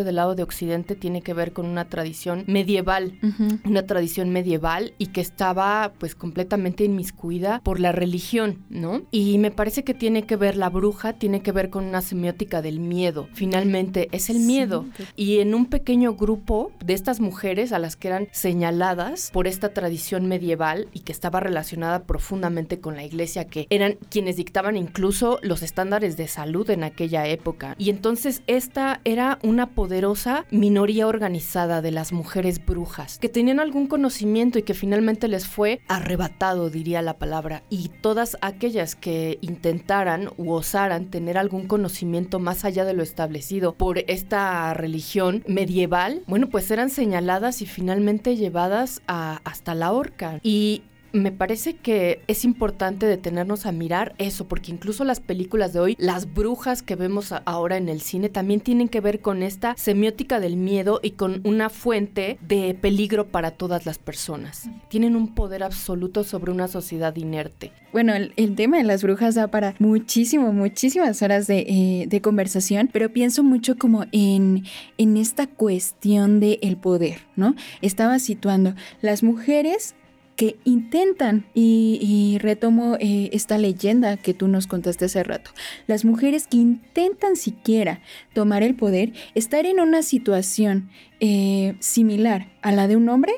del 0.04 0.16
lado 0.16 0.34
de 0.34 0.42
Occidente 0.42 0.94
tiene 0.94 1.22
que 1.22 1.34
ver 1.34 1.52
con 1.52 1.66
una 1.66 1.86
tradición 1.86 2.44
medieval, 2.46 3.18
una 3.64 3.86
tradición 3.86 4.30
medieval 4.30 4.94
y 4.98 5.08
que 5.08 5.20
estaba 5.20 5.92
pues 5.98 6.14
completamente 6.14 6.84
inmiscuida 6.84 7.60
por 7.62 7.80
la 7.80 7.92
religión, 7.92 8.64
¿no? 8.68 9.02
Y 9.10 9.38
me 9.38 9.50
parece 9.50 9.84
que 9.84 9.94
tiene 9.94 10.22
que 10.22 10.36
ver 10.36 10.56
la 10.56 10.68
bruja, 10.68 11.14
tiene 11.14 11.40
que 11.40 11.52
ver 11.52 11.70
con 11.70 11.84
una 11.84 12.00
semiótica 12.00 12.62
del 12.62 12.80
miedo. 12.80 13.28
Finalmente 13.32 14.08
es 14.12 14.30
el 14.30 14.40
miedo. 14.40 14.86
Y 15.16 15.38
en 15.38 15.54
un 15.54 15.66
pequeño 15.66 16.14
grupo 16.14 16.72
de 16.84 16.94
estas 16.94 17.20
mujeres 17.20 17.72
a 17.72 17.78
las 17.78 17.96
que 17.96 18.08
eran 18.08 18.28
señaladas 18.32 19.30
por 19.32 19.46
esta 19.46 19.72
tradición 19.72 20.26
medieval 20.26 20.88
y 20.92 21.00
que 21.00 21.12
estaba 21.12 21.40
relacionada 21.40 22.04
profundamente 22.04 22.80
con 22.80 22.96
la 22.96 23.04
iglesia, 23.04 23.46
que 23.46 23.66
eran 23.70 23.96
quienes 24.10 24.36
dictaban 24.36 24.76
incluso 24.76 25.38
los 25.42 25.62
estándares 25.62 26.16
de 26.16 26.28
salud 26.28 26.68
en 26.70 26.84
aquella 26.84 27.26
época. 27.26 27.74
Y 27.78 27.90
entonces 27.90 28.42
esta 28.46 29.00
era 29.04 29.35
una 29.42 29.74
poderosa 29.74 30.44
minoría 30.50 31.06
organizada 31.06 31.82
de 31.82 31.90
las 31.90 32.12
mujeres 32.12 32.64
brujas, 32.64 33.18
que 33.18 33.28
tenían 33.28 33.60
algún 33.60 33.86
conocimiento 33.86 34.58
y 34.58 34.62
que 34.62 34.74
finalmente 34.74 35.28
les 35.28 35.46
fue 35.46 35.80
arrebatado, 35.88 36.70
diría 36.70 37.02
la 37.02 37.18
palabra. 37.18 37.62
Y 37.70 37.88
todas 37.88 38.36
aquellas 38.40 38.94
que 38.94 39.38
intentaran 39.40 40.30
u 40.36 40.52
osaran 40.52 41.06
tener 41.10 41.38
algún 41.38 41.66
conocimiento 41.66 42.38
más 42.38 42.64
allá 42.64 42.84
de 42.84 42.94
lo 42.94 43.02
establecido 43.02 43.74
por 43.74 43.98
esta 43.98 44.72
religión 44.74 45.44
medieval, 45.46 46.22
bueno, 46.26 46.48
pues 46.48 46.70
eran 46.70 46.90
señaladas 46.90 47.62
y 47.62 47.66
finalmente 47.66 48.36
llevadas 48.36 49.02
a, 49.06 49.40
hasta 49.44 49.74
la 49.74 49.92
horca. 49.92 50.40
Y 50.42 50.82
me 51.16 51.32
parece 51.32 51.74
que 51.74 52.20
es 52.26 52.44
importante 52.44 53.06
detenernos 53.06 53.66
a 53.66 53.72
mirar 53.72 54.14
eso, 54.18 54.46
porque 54.46 54.70
incluso 54.70 55.04
las 55.04 55.20
películas 55.20 55.72
de 55.72 55.80
hoy, 55.80 55.96
las 55.98 56.32
brujas 56.32 56.82
que 56.82 56.94
vemos 56.94 57.32
ahora 57.44 57.76
en 57.76 57.88
el 57.88 58.00
cine, 58.00 58.28
también 58.28 58.60
tienen 58.60 58.88
que 58.88 59.00
ver 59.00 59.20
con 59.20 59.42
esta 59.42 59.74
semiótica 59.76 60.40
del 60.40 60.56
miedo 60.56 61.00
y 61.02 61.12
con 61.12 61.40
una 61.44 61.70
fuente 61.70 62.38
de 62.40 62.74
peligro 62.74 63.26
para 63.26 63.52
todas 63.52 63.86
las 63.86 63.98
personas. 63.98 64.68
Tienen 64.88 65.16
un 65.16 65.34
poder 65.34 65.62
absoluto 65.62 66.24
sobre 66.24 66.52
una 66.52 66.68
sociedad 66.68 67.14
inerte. 67.16 67.72
Bueno, 67.92 68.14
el, 68.14 68.54
tema 68.56 68.76
de 68.76 68.84
las 68.84 69.02
brujas 69.02 69.34
da 69.34 69.48
para 69.48 69.74
muchísimo, 69.78 70.52
muchísimas 70.52 71.22
horas 71.22 71.46
de, 71.46 72.06
eh, 72.10 72.20
conversación, 72.20 72.90
pero 72.92 73.12
pienso 73.12 73.42
mucho 73.42 73.76
como 73.76 74.04
en, 74.12 74.64
en 74.98 75.16
esta 75.16 75.46
cuestión 75.46 76.40
del 76.40 76.58
el 76.62 76.76
poder, 76.76 77.20
¿no? 77.36 77.54
Estaba 77.80 78.18
situando 78.18 78.74
las 79.00 79.22
mujeres 79.22 79.94
que 80.36 80.58
intentan, 80.64 81.46
y, 81.54 82.38
retomo 82.40 82.96
eh, 83.00 83.30
esta 83.32 83.56
leyenda 83.56 84.18
que 84.18 84.34
tú 84.34 84.48
nos 84.48 84.66
contaste 84.66 85.06
hace 85.06 85.22
rato, 85.22 85.50
las 85.86 86.04
mujeres 86.04 86.46
que 86.46 86.58
intentan 86.58 87.36
siquiera 87.36 88.00
tomar 88.34 88.62
el 88.62 88.76
poder, 88.76 89.12
estar 89.34 89.64
en 89.64 89.80
una 89.80 90.02
situación 90.02 90.90
eh, 91.20 91.76
similar 91.80 92.52
a 92.60 92.72
la 92.72 92.86
de 92.86 92.96
un 92.96 93.08
hombre, 93.08 93.32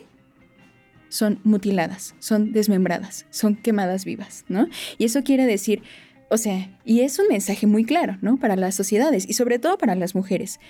son 1.08 1.40
mutiladas, 1.44 2.14
son 2.18 2.52
desmembradas, 2.52 3.26
son 3.30 3.54
quemadas 3.54 4.04
vivas, 4.04 4.44
¿no? 4.48 4.68
Y 4.98 5.04
eso 5.04 5.22
quiere 5.22 5.46
decir, 5.46 5.82
o 6.30 6.36
sea, 6.36 6.70
y 6.84 7.00
es 7.00 7.18
un 7.18 7.28
mensaje 7.28 7.66
muy 7.66 7.84
claro, 7.84 8.18
¿no? 8.20 8.36
Para 8.36 8.56
las 8.56 8.74
sociedades 8.74 9.26
y 9.28 9.32
sobre 9.32 9.58
todo 9.58 9.78
para 9.78 9.94
las 9.94 10.14
mujeres. 10.14 10.60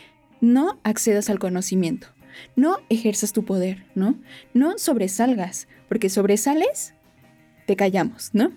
No 0.40 0.78
accedas 0.84 1.30
al 1.30 1.40
conocimiento, 1.40 2.08
no 2.54 2.76
ejerzas 2.88 3.32
tu 3.32 3.44
poder, 3.44 3.84
¿no? 3.96 4.16
No 4.54 4.78
sobresalgas, 4.78 5.66
porque 5.88 6.08
sobresales, 6.08 6.94
te 7.66 7.76
callamos, 7.76 8.30
¿no? 8.32 8.52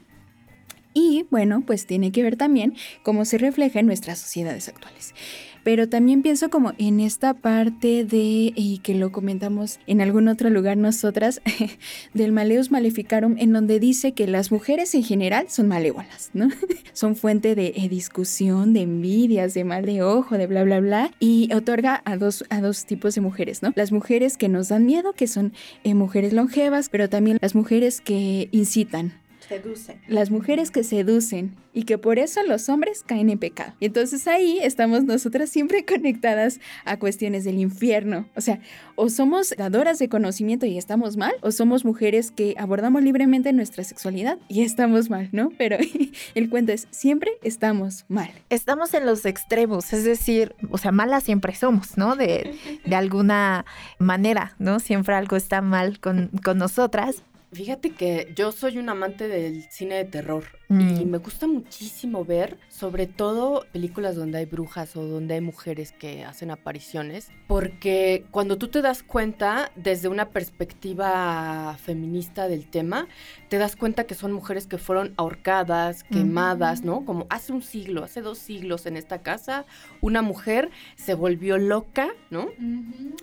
Y 0.93 1.25
bueno, 1.31 1.63
pues 1.65 1.85
tiene 1.85 2.11
que 2.11 2.23
ver 2.23 2.35
también 2.35 2.75
cómo 3.03 3.25
se 3.25 3.38
refleja 3.38 3.79
en 3.79 3.85
nuestras 3.85 4.19
sociedades 4.19 4.67
actuales 4.67 5.13
pero 5.63 5.89
también 5.89 6.21
pienso 6.21 6.49
como 6.49 6.73
en 6.77 6.99
esta 6.99 7.33
parte 7.33 8.05
de, 8.05 8.53
y 8.55 8.79
que 8.83 8.95
lo 8.95 9.11
comentamos 9.11 9.79
en 9.87 10.01
algún 10.01 10.27
otro 10.27 10.49
lugar 10.49 10.77
nosotras, 10.77 11.41
del 12.13 12.31
Maleus 12.31 12.71
Maleficarum, 12.71 13.35
en 13.37 13.53
donde 13.53 13.79
dice 13.79 14.13
que 14.13 14.27
las 14.27 14.51
mujeres 14.51 14.93
en 14.95 15.03
general 15.03 15.49
son 15.49 15.67
malévolas, 15.67 16.31
¿no? 16.33 16.49
son 16.93 17.15
fuente 17.15 17.55
de 17.55 17.73
eh, 17.75 17.89
discusión, 17.89 18.73
de 18.73 18.81
envidias, 18.81 19.53
de 19.53 19.63
mal 19.63 19.85
de 19.85 20.03
ojo, 20.03 20.37
de 20.37 20.47
bla, 20.47 20.63
bla, 20.63 20.79
bla, 20.79 21.11
y 21.19 21.53
otorga 21.53 22.01
a 22.05 22.17
dos, 22.17 22.43
a 22.49 22.61
dos 22.61 22.85
tipos 22.85 23.15
de 23.15 23.21
mujeres, 23.21 23.61
¿no? 23.61 23.71
Las 23.75 23.91
mujeres 23.91 24.37
que 24.37 24.49
nos 24.49 24.69
dan 24.69 24.85
miedo, 24.85 25.13
que 25.13 25.27
son 25.27 25.53
eh, 25.83 25.93
mujeres 25.93 26.33
longevas, 26.33 26.89
pero 26.89 27.09
también 27.09 27.37
las 27.41 27.55
mujeres 27.55 28.01
que 28.01 28.49
incitan, 28.51 29.13
Seducen. 29.51 30.00
Las 30.08 30.31
mujeres 30.31 30.72
que 30.72 30.81
seducen 30.81 31.58
y 31.74 31.84
que 31.84 31.98
por 31.98 32.20
eso 32.20 32.41
los 32.43 32.70
hombres 32.70 33.03
caen 33.05 33.29
en 33.29 33.38
pecado. 33.38 33.74
Y 33.81 33.88
entonces 33.88 34.25
ahí 34.25 34.60
estamos 34.62 35.03
nosotras 35.03 35.50
siempre 35.50 35.84
conectadas 35.86 36.62
a 36.86 36.98
cuestiones 37.00 37.43
del 37.43 37.60
infierno. 37.60 38.29
O 38.38 38.39
sea, 38.39 38.62
o 38.96 39.10
somos 39.10 39.53
dadoras 39.58 40.00
de 40.00 40.08
conocimiento 40.08 40.65
y 40.65 40.77
estamos 40.77 41.17
mal, 41.17 41.34
o 41.41 41.51
somos 41.51 41.84
mujeres 41.84 42.31
que 42.31 42.55
abordamos 42.58 43.03
libremente 43.03 43.51
nuestra 43.51 43.84
sexualidad 43.84 44.38
y 44.48 44.62
estamos 44.63 45.10
mal, 45.10 45.27
¿no? 45.34 45.51
Pero 45.58 45.75
el 46.36 46.50
cuento 46.50 46.72
es, 46.72 46.88
siempre 46.91 47.31
estamos 47.43 48.05
mal. 48.08 48.31
Estamos 48.50 48.93
en 48.93 49.05
los 49.05 49.25
extremos, 49.25 49.91
es 49.91 50.05
decir, 50.05 50.55
o 50.70 50.77
sea, 50.77 50.93
malas 50.93 51.25
siempre 51.25 51.53
somos, 51.55 51.98
¿no? 51.98 52.15
De, 52.15 52.55
de 52.86 52.96
alguna 52.96 53.65
manera, 54.00 54.55
¿no? 54.60 54.79
Siempre 54.79 55.13
algo 55.15 55.36
está 55.36 55.60
mal 55.60 56.00
con, 56.00 56.29
con 56.41 56.58
nosotras, 56.58 57.24
Fíjate 57.53 57.91
que 57.91 58.31
yo 58.34 58.53
soy 58.53 58.77
un 58.77 58.88
amante 58.88 59.27
del 59.27 59.63
cine 59.70 59.96
de 59.96 60.05
terror 60.05 60.46
y 60.71 61.05
mm. 61.05 61.09
me 61.09 61.17
gusta 61.17 61.47
muchísimo 61.47 62.23
ver, 62.23 62.57
sobre 62.69 63.05
todo 63.05 63.65
películas 63.73 64.15
donde 64.15 64.37
hay 64.37 64.45
brujas 64.45 64.95
o 64.95 65.05
donde 65.05 65.33
hay 65.33 65.41
mujeres 65.41 65.91
que 65.91 66.23
hacen 66.23 66.49
apariciones, 66.49 67.29
porque 67.47 68.25
cuando 68.31 68.57
tú 68.57 68.69
te 68.69 68.81
das 68.81 69.03
cuenta 69.03 69.71
desde 69.75 70.07
una 70.07 70.29
perspectiva 70.29 71.77
feminista 71.83 72.47
del 72.47 72.69
tema, 72.69 73.07
te 73.49 73.57
das 73.57 73.75
cuenta 73.75 74.05
que 74.05 74.15
son 74.15 74.31
mujeres 74.31 74.65
que 74.65 74.77
fueron 74.77 75.13
ahorcadas, 75.17 76.03
quemadas, 76.05 76.83
¿no? 76.83 77.03
Como 77.03 77.27
hace 77.29 77.51
un 77.51 77.61
siglo, 77.61 78.05
hace 78.05 78.21
dos 78.21 78.37
siglos 78.37 78.85
en 78.85 78.95
esta 78.95 79.21
casa, 79.21 79.65
una 79.99 80.21
mujer 80.21 80.69
se 80.95 81.15
volvió 81.15 81.57
loca, 81.57 82.09
¿no? 82.29 82.47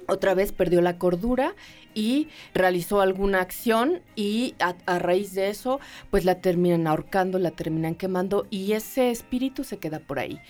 Otra 0.06 0.34
vez 0.34 0.52
perdió 0.52 0.82
la 0.82 0.98
cordura 0.98 1.54
y 1.94 2.28
realizó 2.54 3.00
alguna 3.00 3.40
acción 3.40 4.02
y 4.14 4.54
a, 4.60 4.98
raíz 4.98 5.34
de 5.34 5.48
eso 5.48 5.80
pues 6.10 6.24
la 6.24 6.36
terminan 6.36 6.86
ahorcando, 6.86 7.37
la 7.38 7.50
terminan 7.50 7.94
quemando 7.94 8.46
y 8.50 8.72
ese 8.72 9.10
espíritu 9.10 9.64
se 9.64 9.78
queda 9.78 10.00
por 10.00 10.18
ahí. 10.18 10.40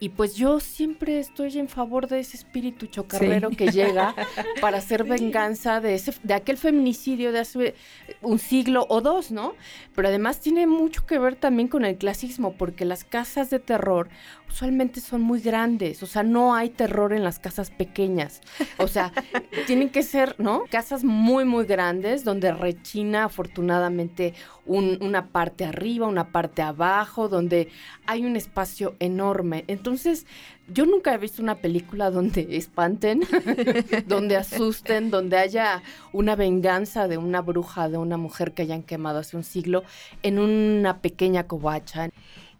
Y 0.00 0.10
pues 0.10 0.36
yo 0.36 0.60
siempre 0.60 1.18
estoy 1.18 1.58
en 1.58 1.68
favor 1.68 2.06
de 2.06 2.20
ese 2.20 2.36
espíritu 2.36 2.86
chocarrero 2.86 3.50
que 3.50 3.70
llega 3.70 4.14
para 4.60 4.78
hacer 4.78 5.04
venganza 5.08 5.80
de 5.80 5.94
ese 5.94 6.14
de 6.22 6.34
aquel 6.34 6.56
feminicidio 6.56 7.32
de 7.32 7.40
hace 7.40 7.74
un 8.22 8.38
siglo 8.38 8.86
o 8.88 9.00
dos, 9.00 9.30
¿no? 9.30 9.54
Pero 9.94 10.08
además 10.08 10.40
tiene 10.40 10.66
mucho 10.66 11.04
que 11.04 11.18
ver 11.18 11.34
también 11.36 11.68
con 11.68 11.84
el 11.84 11.98
clasismo, 11.98 12.52
porque 12.52 12.84
las 12.84 13.04
casas 13.04 13.50
de 13.50 13.58
terror 13.58 14.08
usualmente 14.48 15.00
son 15.00 15.22
muy 15.22 15.40
grandes, 15.40 16.02
o 16.02 16.06
sea, 16.06 16.22
no 16.22 16.54
hay 16.54 16.70
terror 16.70 17.12
en 17.12 17.24
las 17.24 17.38
casas 17.38 17.70
pequeñas. 17.70 18.40
O 18.78 18.88
sea, 18.88 19.12
tienen 19.66 19.90
que 19.90 20.02
ser, 20.02 20.34
¿no? 20.38 20.64
Casas 20.70 21.04
muy, 21.04 21.44
muy 21.44 21.64
grandes 21.66 22.24
donde 22.24 22.52
rechina 22.52 23.24
afortunadamente 23.24 24.34
una 24.66 25.28
parte 25.28 25.64
arriba, 25.64 26.06
una 26.06 26.30
parte 26.30 26.62
abajo, 26.62 27.28
donde 27.28 27.68
hay 28.06 28.24
un 28.24 28.36
espacio 28.36 28.96
enorme. 28.98 29.64
Entonces, 29.66 30.26
yo 30.68 30.84
nunca 30.84 31.14
he 31.14 31.18
visto 31.18 31.42
una 31.42 31.56
película 31.56 32.10
donde 32.10 32.46
espanten, 32.56 33.22
donde 34.06 34.36
asusten, 34.36 35.10
donde 35.10 35.38
haya 35.38 35.82
una 36.12 36.36
venganza 36.36 37.08
de 37.08 37.18
una 37.18 37.40
bruja, 37.40 37.88
de 37.88 37.98
una 37.98 38.16
mujer 38.16 38.52
que 38.52 38.62
hayan 38.62 38.82
quemado 38.82 39.18
hace 39.20 39.36
un 39.36 39.44
siglo 39.44 39.84
en 40.22 40.38
una 40.38 41.00
pequeña 41.00 41.44
covacha. 41.44 42.10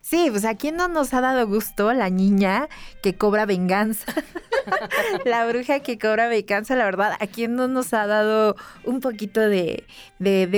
Sí, 0.00 0.28
pues 0.30 0.44
a 0.44 0.54
quién 0.54 0.76
no 0.76 0.88
nos 0.88 1.12
ha 1.12 1.20
dado 1.20 1.46
gusto 1.46 1.92
la 1.92 2.08
niña 2.08 2.68
que 3.02 3.14
cobra 3.14 3.44
venganza. 3.46 4.12
la 5.24 5.46
bruja 5.46 5.80
que 5.80 5.98
cobra 5.98 6.28
venganza, 6.28 6.76
la 6.76 6.84
verdad, 6.84 7.12
a 7.20 7.26
quién 7.26 7.56
no 7.56 7.68
nos 7.68 7.92
ha 7.92 8.06
dado 8.06 8.56
un 8.84 9.00
poquito 9.00 9.40
de, 9.40 9.84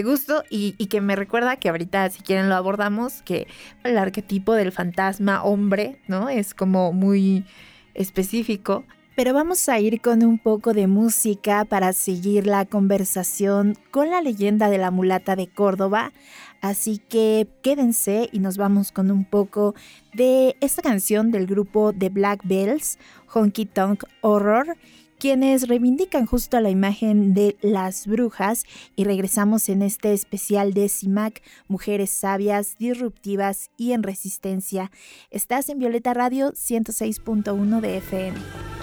gusto 0.04 0.44
y, 0.50 0.74
y, 0.78 0.86
que 0.86 1.00
me 1.00 1.16
recuerda 1.16 1.56
que 1.56 1.68
ahorita, 1.68 2.10
si 2.10 2.22
quieren, 2.22 2.48
lo 2.48 2.54
abordamos, 2.54 3.22
que 3.22 3.48
el 3.82 3.98
arquetipo 3.98 4.54
del 4.54 4.72
fantasma 4.72 5.42
hombre, 5.42 6.00
¿no? 6.06 6.28
Es 6.28 6.54
como 6.54 6.92
muy 6.92 7.44
específico 7.94 8.84
Pero 9.16 9.34
vamos 9.34 9.68
a 9.68 9.78
ir 9.78 10.00
con 10.00 10.24
un 10.24 10.38
poco 10.38 10.72
de 10.72 10.86
música 10.86 11.64
para 11.64 11.92
seguir 11.92 12.46
la 12.46 12.64
conversación 12.64 13.76
con 13.90 14.10
la 14.10 14.22
leyenda 14.22 14.70
de 14.70 14.78
la 14.78 14.90
mulata 14.90 15.36
de 15.36 15.48
Córdoba. 15.48 16.12
Así 16.60 16.98
que 16.98 17.48
quédense 17.62 18.28
y 18.32 18.38
nos 18.38 18.56
vamos 18.56 18.92
con 18.92 19.10
un 19.10 19.24
poco 19.24 19.74
de 20.14 20.56
esta 20.60 20.82
canción 20.82 21.30
del 21.30 21.46
grupo 21.46 21.92
The 21.92 22.08
Black 22.10 22.40
Bells, 22.44 22.98
Honky 23.32 23.66
Tonk 23.66 24.04
Horror 24.20 24.76
quienes 25.20 25.68
reivindican 25.68 26.24
justo 26.24 26.58
la 26.60 26.70
imagen 26.70 27.34
de 27.34 27.58
las 27.60 28.06
brujas 28.06 28.64
y 28.96 29.04
regresamos 29.04 29.68
en 29.68 29.82
este 29.82 30.14
especial 30.14 30.72
de 30.72 30.88
CIMAC, 30.88 31.42
Mujeres 31.68 32.08
Sabias, 32.08 32.76
Disruptivas 32.78 33.70
y 33.76 33.92
en 33.92 34.02
Resistencia. 34.02 34.90
Estás 35.30 35.68
en 35.68 35.78
Violeta 35.78 36.14
Radio 36.14 36.52
106.1 36.52 37.80
de 37.80 37.98
FM. 37.98 38.79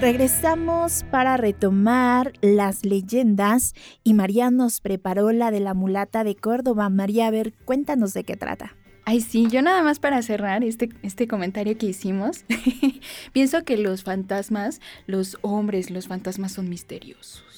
Regresamos 0.00 1.04
para 1.10 1.36
retomar 1.36 2.32
las 2.40 2.86
leyendas 2.86 3.74
y 4.02 4.14
María 4.14 4.50
nos 4.50 4.80
preparó 4.80 5.30
la 5.30 5.50
de 5.50 5.60
la 5.60 5.74
mulata 5.74 6.24
de 6.24 6.36
Córdoba. 6.36 6.88
María, 6.88 7.26
a 7.26 7.30
ver, 7.30 7.52
cuéntanos 7.66 8.14
de 8.14 8.24
qué 8.24 8.34
trata. 8.34 8.74
Ay, 9.04 9.20
sí, 9.20 9.48
yo 9.50 9.60
nada 9.60 9.82
más 9.82 9.98
para 9.98 10.22
cerrar 10.22 10.64
este, 10.64 10.88
este 11.02 11.28
comentario 11.28 11.76
que 11.76 11.84
hicimos, 11.84 12.46
pienso 13.34 13.62
que 13.64 13.76
los 13.76 14.02
fantasmas, 14.02 14.80
los 15.06 15.36
hombres, 15.42 15.90
los 15.90 16.08
fantasmas 16.08 16.52
son 16.52 16.70
misteriosos. 16.70 17.49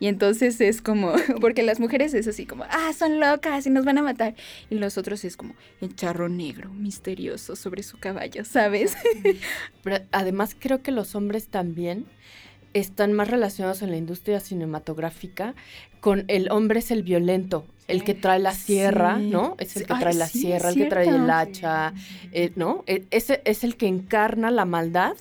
Y 0.00 0.06
entonces 0.06 0.60
es 0.60 0.80
como, 0.82 1.12
porque 1.40 1.62
las 1.62 1.80
mujeres 1.80 2.14
es 2.14 2.28
así 2.28 2.46
como, 2.46 2.64
ah, 2.64 2.92
son 2.96 3.20
locas 3.20 3.66
y 3.66 3.70
nos 3.70 3.84
van 3.84 3.98
a 3.98 4.02
matar. 4.02 4.34
Y 4.70 4.76
los 4.76 4.98
otros 4.98 5.24
es 5.24 5.36
como 5.36 5.54
el 5.80 5.94
charro 5.94 6.28
negro, 6.28 6.70
misterioso 6.70 7.56
sobre 7.56 7.82
su 7.82 7.98
caballo, 7.98 8.44
¿sabes? 8.44 8.96
Pero 9.82 10.04
además 10.12 10.56
creo 10.58 10.82
que 10.82 10.90
los 10.90 11.14
hombres 11.14 11.48
también 11.48 12.06
están 12.74 13.12
más 13.12 13.28
relacionados 13.28 13.82
en 13.82 13.90
la 13.90 13.96
industria 13.96 14.40
cinematográfica 14.40 15.54
con 16.00 16.24
el 16.28 16.50
hombre 16.50 16.80
es 16.80 16.90
el 16.90 17.02
violento, 17.02 17.66
el 17.88 18.04
que 18.04 18.14
trae 18.14 18.38
la 18.38 18.52
sierra, 18.52 19.18
¿no? 19.18 19.56
Es 19.58 19.76
el 19.76 19.86
que 19.86 19.94
trae 19.94 20.14
la 20.14 20.26
sierra, 20.26 20.68
el 20.68 20.76
que 20.76 20.84
trae 20.84 21.08
el 21.08 21.28
hacha, 21.28 21.92
eh, 22.32 22.52
¿no? 22.54 22.84
E, 22.86 23.04
ese 23.10 23.42
es 23.44 23.64
el 23.64 23.76
que 23.76 23.88
encarna 23.88 24.50
la 24.50 24.64
maldad 24.64 25.14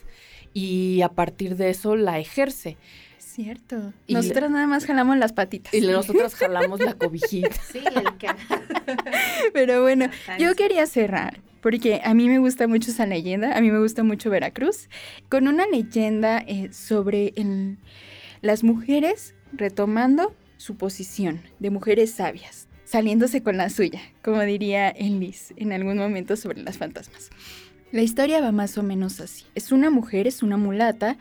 y 0.54 1.02
a 1.02 1.10
partir 1.10 1.56
de 1.56 1.70
eso 1.70 1.96
la 1.96 2.20
ejerce 2.20 2.78
cierto. 3.38 3.94
Y 4.08 4.16
nosotros 4.16 4.50
nada 4.50 4.66
más 4.66 4.86
jalamos 4.86 5.18
las 5.18 5.32
patitas. 5.32 5.74
Y 5.74 5.82
nosotros 5.82 6.34
jalamos 6.36 6.80
la 6.80 6.96
cobijita. 6.96 7.52
Sí, 7.72 7.80
el 7.80 8.18
que... 8.18 8.28
Pero 9.54 9.82
bueno, 9.84 10.10
yo 10.40 10.56
quería 10.56 10.86
cerrar 10.88 11.40
porque 11.62 12.02
a 12.04 12.14
mí 12.14 12.30
me 12.30 12.40
gusta 12.40 12.68
mucho 12.68 12.92
esa 12.92 13.06
leyenda, 13.06 13.58
a 13.58 13.62
mí 13.62 13.72
me 13.72 13.80
gusta 13.80 14.04
mucho 14.04 14.30
Veracruz, 14.30 14.90
con 15.30 15.48
una 15.48 15.68
leyenda 15.68 16.40
eh, 16.40 16.70
sobre 16.72 17.34
las 18.42 18.64
mujeres 18.64 19.36
retomando 19.52 20.36
su 20.58 20.78
posición 20.78 21.42
de 21.60 21.70
mujeres 21.70 22.12
sabias, 22.12 22.68
saliéndose 22.86 23.44
con 23.44 23.58
la 23.58 23.70
suya, 23.70 24.02
como 24.24 24.42
diría 24.42 24.90
Enlis 24.90 25.54
en 25.58 25.74
algún 25.74 25.98
momento 25.98 26.36
sobre 26.36 26.62
las 26.62 26.78
fantasmas. 26.78 27.30
La 27.92 28.02
historia 28.02 28.42
va 28.42 28.52
más 28.52 28.78
o 28.78 28.84
menos 28.84 29.22
así. 29.22 29.46
Es 29.56 29.72
una 29.72 29.90
mujer, 29.90 30.28
es 30.28 30.44
una 30.44 30.58
mulata, 30.58 31.18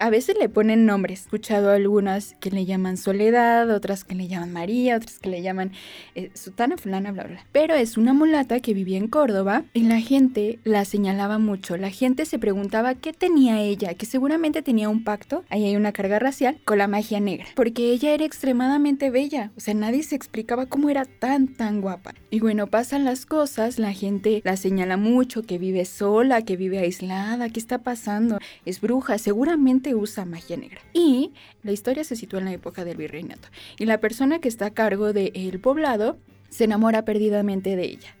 a 0.00 0.10
veces 0.10 0.36
le 0.40 0.48
ponen 0.48 0.86
nombres. 0.86 1.20
He 1.20 1.24
escuchado 1.24 1.70
algunas 1.70 2.34
que 2.40 2.50
le 2.50 2.64
llaman 2.64 2.96
Soledad, 2.96 3.70
otras 3.70 4.02
que 4.02 4.14
le 4.14 4.28
llaman 4.28 4.52
María, 4.52 4.96
otras 4.96 5.18
que 5.18 5.28
le 5.28 5.42
llaman 5.42 5.72
eh, 6.14 6.30
Sutana, 6.34 6.76
fulana, 6.76 7.12
bla, 7.12 7.24
bla. 7.24 7.44
Pero 7.52 7.74
es 7.74 7.96
una 7.96 8.14
mulata 8.14 8.60
que 8.60 8.74
vivía 8.74 8.96
en 8.96 9.08
Córdoba 9.08 9.64
y 9.74 9.82
la 9.82 10.00
gente 10.00 10.58
la 10.64 10.84
señalaba 10.84 11.38
mucho. 11.38 11.76
La 11.76 11.90
gente 11.90 12.24
se 12.24 12.38
preguntaba 12.38 12.94
qué 12.94 13.12
tenía 13.12 13.60
ella, 13.60 13.94
que 13.94 14.06
seguramente 14.06 14.62
tenía 14.62 14.88
un 14.88 15.04
pacto, 15.04 15.44
ahí 15.50 15.66
hay 15.66 15.76
una 15.76 15.92
carga 15.92 16.18
racial, 16.18 16.58
con 16.64 16.78
la 16.78 16.88
magia 16.88 17.20
negra. 17.20 17.46
Porque 17.54 17.92
ella 17.92 18.14
era 18.14 18.24
extremadamente 18.24 19.10
bella. 19.10 19.52
O 19.56 19.60
sea, 19.60 19.74
nadie 19.74 20.02
se 20.02 20.16
explicaba 20.16 20.66
cómo 20.66 20.88
era 20.88 21.04
tan, 21.04 21.48
tan 21.48 21.82
guapa. 21.82 22.14
Y 22.30 22.40
bueno, 22.40 22.68
pasan 22.68 23.04
las 23.04 23.26
cosas, 23.26 23.78
la 23.78 23.92
gente 23.92 24.40
la 24.44 24.56
señala 24.56 24.96
mucho, 24.96 25.42
que 25.42 25.58
vive 25.58 25.84
sola, 25.84 26.42
que 26.42 26.56
vive 26.56 26.78
aislada, 26.78 27.50
¿qué 27.50 27.60
está 27.60 27.78
pasando? 27.78 28.38
Es 28.64 28.80
bruja, 28.80 29.18
seguramente 29.18 29.89
usa 29.94 30.24
magia 30.24 30.56
negra. 30.56 30.80
Y 30.92 31.32
la 31.62 31.72
historia 31.72 32.04
se 32.04 32.16
sitúa 32.16 32.40
en 32.40 32.46
la 32.46 32.52
época 32.52 32.84
del 32.84 32.96
virreinato. 32.96 33.48
Y 33.78 33.86
la 33.86 34.00
persona 34.00 34.40
que 34.40 34.48
está 34.48 34.66
a 34.66 34.74
cargo 34.74 35.12
del 35.12 35.60
poblado 35.60 36.18
se 36.48 36.64
enamora 36.64 37.04
perdidamente 37.04 37.76
de 37.76 37.84
ella. 37.84 38.16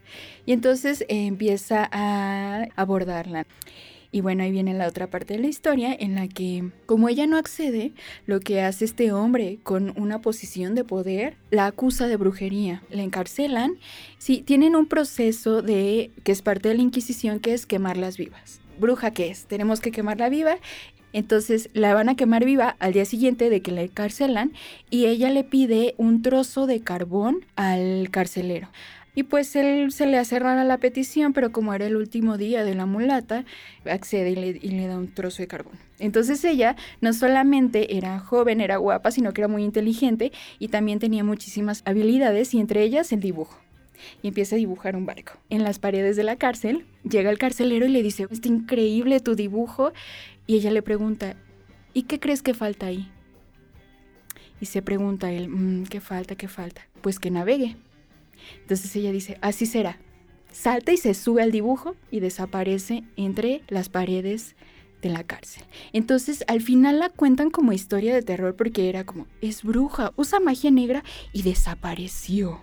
Y 0.46 0.52
entonces 0.52 1.02
eh, 1.02 1.26
empieza 1.26 1.88
a 1.90 2.68
abordarla. 2.76 3.46
Y 4.12 4.22
bueno, 4.22 4.42
ahí 4.42 4.50
viene 4.50 4.74
la 4.74 4.88
otra 4.88 5.08
parte 5.08 5.34
de 5.34 5.40
la 5.40 5.46
historia 5.46 5.94
en 5.96 6.16
la 6.16 6.26
que, 6.26 6.70
como 6.86 7.08
ella 7.08 7.28
no 7.28 7.36
accede, 7.36 7.92
lo 8.26 8.40
que 8.40 8.60
hace 8.60 8.84
este 8.84 9.12
hombre 9.12 9.58
con 9.62 9.92
una 9.96 10.20
posición 10.20 10.74
de 10.74 10.82
poder, 10.82 11.36
la 11.50 11.66
acusa 11.66 12.08
de 12.08 12.16
brujería, 12.16 12.82
la 12.90 13.02
encarcelan. 13.02 13.78
Sí, 14.18 14.42
tienen 14.44 14.74
un 14.74 14.86
proceso 14.86 15.62
de 15.62 16.10
que 16.24 16.32
es 16.32 16.42
parte 16.42 16.70
de 16.70 16.74
la 16.74 16.82
Inquisición, 16.82 17.38
que 17.38 17.54
es 17.54 17.66
quemarlas 17.66 18.16
vivas. 18.16 18.60
Bruja, 18.80 19.12
¿qué 19.12 19.30
es? 19.30 19.44
Tenemos 19.44 19.80
que 19.80 19.92
quemarla 19.92 20.28
viva 20.28 20.56
entonces 21.12 21.70
la 21.72 21.94
van 21.94 22.08
a 22.08 22.16
quemar 22.16 22.44
viva 22.44 22.76
al 22.78 22.92
día 22.92 23.04
siguiente 23.04 23.50
de 23.50 23.60
que 23.62 23.72
la 23.72 23.82
encarcelan 23.82 24.52
y 24.90 25.06
ella 25.06 25.30
le 25.30 25.44
pide 25.44 25.94
un 25.96 26.22
trozo 26.22 26.66
de 26.66 26.80
carbón 26.80 27.44
al 27.56 28.08
carcelero. 28.10 28.68
Y 29.14 29.24
pues 29.24 29.56
él 29.56 29.90
se 29.90 30.06
le 30.06 30.18
hace 30.18 30.38
rara 30.38 30.62
la 30.64 30.78
petición, 30.78 31.32
pero 31.32 31.50
como 31.50 31.74
era 31.74 31.86
el 31.86 31.96
último 31.96 32.38
día 32.38 32.64
de 32.64 32.74
la 32.74 32.86
mulata, 32.86 33.44
accede 33.84 34.30
y 34.30 34.36
le, 34.36 34.48
y 34.48 34.70
le, 34.70 34.86
da 34.86 34.96
un 34.96 35.12
trozo 35.12 35.42
de 35.42 35.48
carbón. 35.48 35.74
Entonces 35.98 36.44
ella 36.44 36.76
no 37.00 37.12
solamente 37.12 37.96
era 37.96 38.20
joven, 38.20 38.60
era 38.60 38.76
guapa, 38.76 39.10
sino 39.10 39.32
que 39.32 39.40
era 39.40 39.48
muy 39.48 39.64
inteligente 39.64 40.30
y 40.58 40.68
también 40.68 41.00
tenía 41.00 41.24
muchísimas 41.24 41.82
habilidades 41.86 42.54
y 42.54 42.60
entre 42.60 42.82
ellas 42.82 43.12
el 43.12 43.20
dibujo. 43.20 43.58
Y 44.22 44.28
empieza 44.28 44.54
a 44.54 44.58
dibujar 44.58 44.96
un 44.96 45.04
barco. 45.04 45.32
En 45.50 45.64
las 45.64 45.78
paredes 45.78 46.16
de 46.16 46.24
la 46.24 46.36
cárcel 46.36 46.86
llega 47.02 47.30
el 47.30 47.36
carcelero 47.36 47.84
y 47.86 47.90
le 47.90 48.02
dice, 48.02 48.26
está 48.30 48.48
increíble 48.48 49.20
tu 49.20 49.34
dibujo. 49.34 49.92
Y 50.46 50.56
ella 50.56 50.70
le 50.70 50.82
pregunta, 50.82 51.36
¿y 51.94 52.02
qué 52.02 52.18
crees 52.18 52.42
que 52.42 52.54
falta 52.54 52.86
ahí? 52.86 53.10
Y 54.60 54.66
se 54.66 54.82
pregunta 54.82 55.32
él, 55.32 55.48
mm, 55.48 55.84
¿qué 55.84 56.00
falta, 56.00 56.36
qué 56.36 56.48
falta? 56.48 56.86
Pues 57.00 57.18
que 57.18 57.30
navegue. 57.30 57.76
Entonces 58.60 58.94
ella 58.96 59.12
dice, 59.12 59.38
así 59.40 59.66
será. 59.66 59.98
Salta 60.52 60.92
y 60.92 60.96
se 60.96 61.14
sube 61.14 61.42
al 61.42 61.52
dibujo 61.52 61.94
y 62.10 62.20
desaparece 62.20 63.04
entre 63.16 63.62
las 63.68 63.88
paredes 63.88 64.56
de 65.00 65.08
la 65.08 65.24
cárcel. 65.24 65.64
Entonces 65.92 66.44
al 66.48 66.60
final 66.60 66.98
la 66.98 67.08
cuentan 67.08 67.50
como 67.50 67.72
historia 67.72 68.14
de 68.14 68.22
terror 68.22 68.56
porque 68.56 68.88
era 68.88 69.04
como, 69.04 69.26
es 69.40 69.62
bruja, 69.62 70.12
usa 70.16 70.40
magia 70.40 70.70
negra 70.70 71.04
y 71.32 71.42
desapareció. 71.42 72.60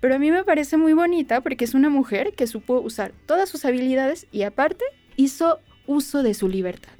Pero 0.00 0.14
a 0.14 0.18
mí 0.18 0.30
me 0.30 0.44
parece 0.44 0.76
muy 0.76 0.92
bonita 0.92 1.42
porque 1.42 1.64
es 1.64 1.74
una 1.74 1.90
mujer 1.90 2.32
que 2.34 2.46
supo 2.46 2.80
usar 2.80 3.12
todas 3.26 3.48
sus 3.48 3.64
habilidades 3.64 4.26
y 4.30 4.42
aparte 4.42 4.84
hizo 5.16 5.58
uso 5.86 6.22
de 6.22 6.34
su 6.34 6.48
libertad. 6.48 6.92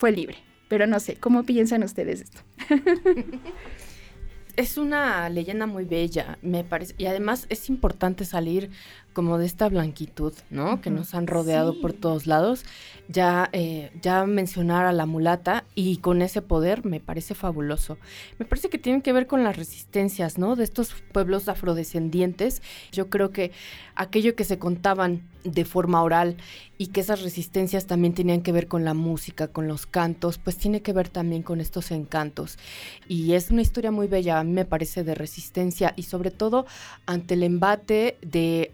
Fue 0.00 0.12
libre. 0.12 0.38
Pero 0.68 0.86
no 0.86 0.98
sé, 0.98 1.16
¿cómo 1.16 1.44
piensan 1.44 1.82
ustedes 1.82 2.22
esto? 2.22 2.40
es 4.56 4.78
una 4.78 5.28
leyenda 5.28 5.66
muy 5.66 5.84
bella, 5.84 6.38
me 6.40 6.64
parece, 6.64 6.94
y 6.96 7.04
además 7.04 7.44
es 7.50 7.68
importante 7.68 8.24
salir 8.24 8.70
como 9.12 9.38
de 9.38 9.46
esta 9.46 9.68
blanquitud, 9.68 10.32
¿no? 10.50 10.80
Que 10.80 10.90
nos 10.90 11.14
han 11.14 11.26
rodeado 11.26 11.80
por 11.80 11.92
todos 11.92 12.26
lados. 12.26 12.64
Ya, 13.08 13.48
eh, 13.52 13.90
ya 14.00 14.24
mencionar 14.24 14.86
a 14.86 14.92
la 14.92 15.04
mulata 15.04 15.64
y 15.74 15.96
con 15.96 16.22
ese 16.22 16.42
poder 16.42 16.84
me 16.84 17.00
parece 17.00 17.34
fabuloso. 17.34 17.98
Me 18.38 18.46
parece 18.46 18.68
que 18.68 18.78
tiene 18.78 19.02
que 19.02 19.12
ver 19.12 19.26
con 19.26 19.42
las 19.42 19.56
resistencias, 19.56 20.38
¿no? 20.38 20.54
De 20.54 20.64
estos 20.64 20.94
pueblos 21.12 21.48
afrodescendientes. 21.48 22.62
Yo 22.92 23.10
creo 23.10 23.30
que 23.30 23.50
aquello 23.96 24.36
que 24.36 24.44
se 24.44 24.58
contaban 24.58 25.22
de 25.44 25.64
forma 25.64 26.02
oral 26.02 26.36
y 26.78 26.88
que 26.88 27.00
esas 27.00 27.22
resistencias 27.22 27.86
también 27.86 28.14
tenían 28.14 28.42
que 28.42 28.52
ver 28.52 28.66
con 28.66 28.84
la 28.84 28.94
música, 28.94 29.48
con 29.48 29.68
los 29.68 29.86
cantos, 29.86 30.38
pues 30.38 30.56
tiene 30.56 30.80
que 30.80 30.92
ver 30.92 31.08
también 31.08 31.42
con 31.42 31.60
estos 31.60 31.90
encantos. 31.90 32.58
Y 33.08 33.34
es 33.34 33.50
una 33.50 33.62
historia 33.62 33.90
muy 33.90 34.06
bella, 34.06 34.38
a 34.38 34.44
mí 34.44 34.52
me 34.52 34.64
parece, 34.64 35.04
de 35.04 35.14
resistencia 35.14 35.92
y 35.96 36.04
sobre 36.04 36.30
todo 36.30 36.66
ante 37.06 37.34
el 37.34 37.42
embate 37.42 38.16
de 38.22 38.70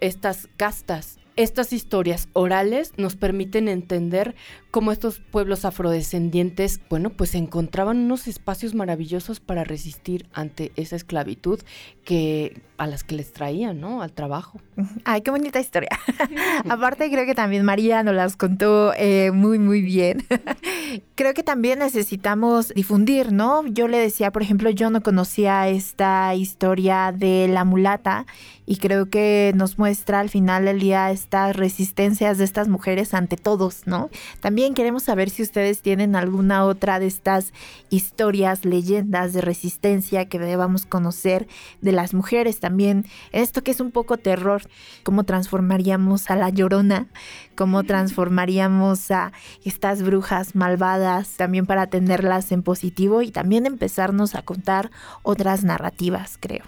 estas 0.00 0.48
castas. 0.56 1.18
Estas 1.36 1.74
historias 1.74 2.28
orales 2.32 2.92
nos 2.96 3.14
permiten 3.14 3.68
entender 3.68 4.34
cómo 4.76 4.92
estos 4.92 5.20
pueblos 5.20 5.64
afrodescendientes, 5.64 6.82
bueno, 6.90 7.08
pues 7.08 7.34
encontraban 7.34 7.96
unos 7.96 8.28
espacios 8.28 8.74
maravillosos 8.74 9.40
para 9.40 9.64
resistir 9.64 10.28
ante 10.34 10.70
esa 10.76 10.96
esclavitud 10.96 11.62
que 12.04 12.60
a 12.76 12.86
las 12.86 13.02
que 13.02 13.14
les 13.14 13.32
traían, 13.32 13.80
¿no? 13.80 14.02
Al 14.02 14.12
trabajo. 14.12 14.60
Ay, 15.04 15.22
qué 15.22 15.30
bonita 15.30 15.60
historia. 15.60 15.88
Aparte 16.68 17.10
creo 17.10 17.24
que 17.24 17.34
también 17.34 17.64
María 17.64 18.02
nos 18.02 18.14
las 18.14 18.36
contó 18.36 18.92
eh, 18.98 19.30
muy, 19.32 19.58
muy 19.58 19.80
bien. 19.80 20.26
creo 21.14 21.32
que 21.32 21.42
también 21.42 21.78
necesitamos 21.78 22.68
difundir, 22.74 23.32
¿no? 23.32 23.66
Yo 23.66 23.88
le 23.88 23.98
decía, 23.98 24.30
por 24.30 24.42
ejemplo, 24.42 24.68
yo 24.68 24.90
no 24.90 25.02
conocía 25.02 25.68
esta 25.68 26.34
historia 26.34 27.14
de 27.16 27.48
la 27.48 27.64
mulata 27.64 28.26
y 28.66 28.76
creo 28.76 29.08
que 29.08 29.52
nos 29.54 29.78
muestra 29.78 30.20
al 30.20 30.28
final 30.28 30.64
del 30.66 30.80
día 30.80 31.10
estas 31.10 31.56
resistencias 31.56 32.36
de 32.36 32.44
estas 32.44 32.68
mujeres 32.68 33.14
ante 33.14 33.36
todos, 33.36 33.86
¿no? 33.86 34.10
También 34.40 34.65
queremos 34.74 35.04
saber 35.04 35.30
si 35.30 35.42
ustedes 35.42 35.82
tienen 35.82 36.16
alguna 36.16 36.64
otra 36.64 36.98
de 36.98 37.06
estas 37.06 37.52
historias, 37.90 38.64
leyendas 38.64 39.32
de 39.32 39.40
resistencia 39.40 40.26
que 40.26 40.38
debamos 40.38 40.86
conocer 40.86 41.48
de 41.80 41.92
las 41.92 42.14
mujeres 42.14 42.60
también. 42.60 43.04
Esto 43.32 43.62
que 43.62 43.70
es 43.70 43.80
un 43.80 43.90
poco 43.90 44.16
terror, 44.16 44.62
cómo 45.02 45.24
transformaríamos 45.24 46.30
a 46.30 46.36
la 46.36 46.50
llorona, 46.50 47.08
cómo 47.54 47.84
transformaríamos 47.84 49.10
a 49.10 49.32
estas 49.64 50.02
brujas 50.02 50.54
malvadas, 50.54 51.36
también 51.36 51.66
para 51.66 51.86
tenerlas 51.88 52.52
en 52.52 52.62
positivo 52.62 53.22
y 53.22 53.30
también 53.30 53.66
empezarnos 53.66 54.34
a 54.34 54.42
contar 54.42 54.90
otras 55.22 55.64
narrativas, 55.64 56.38
creo 56.38 56.64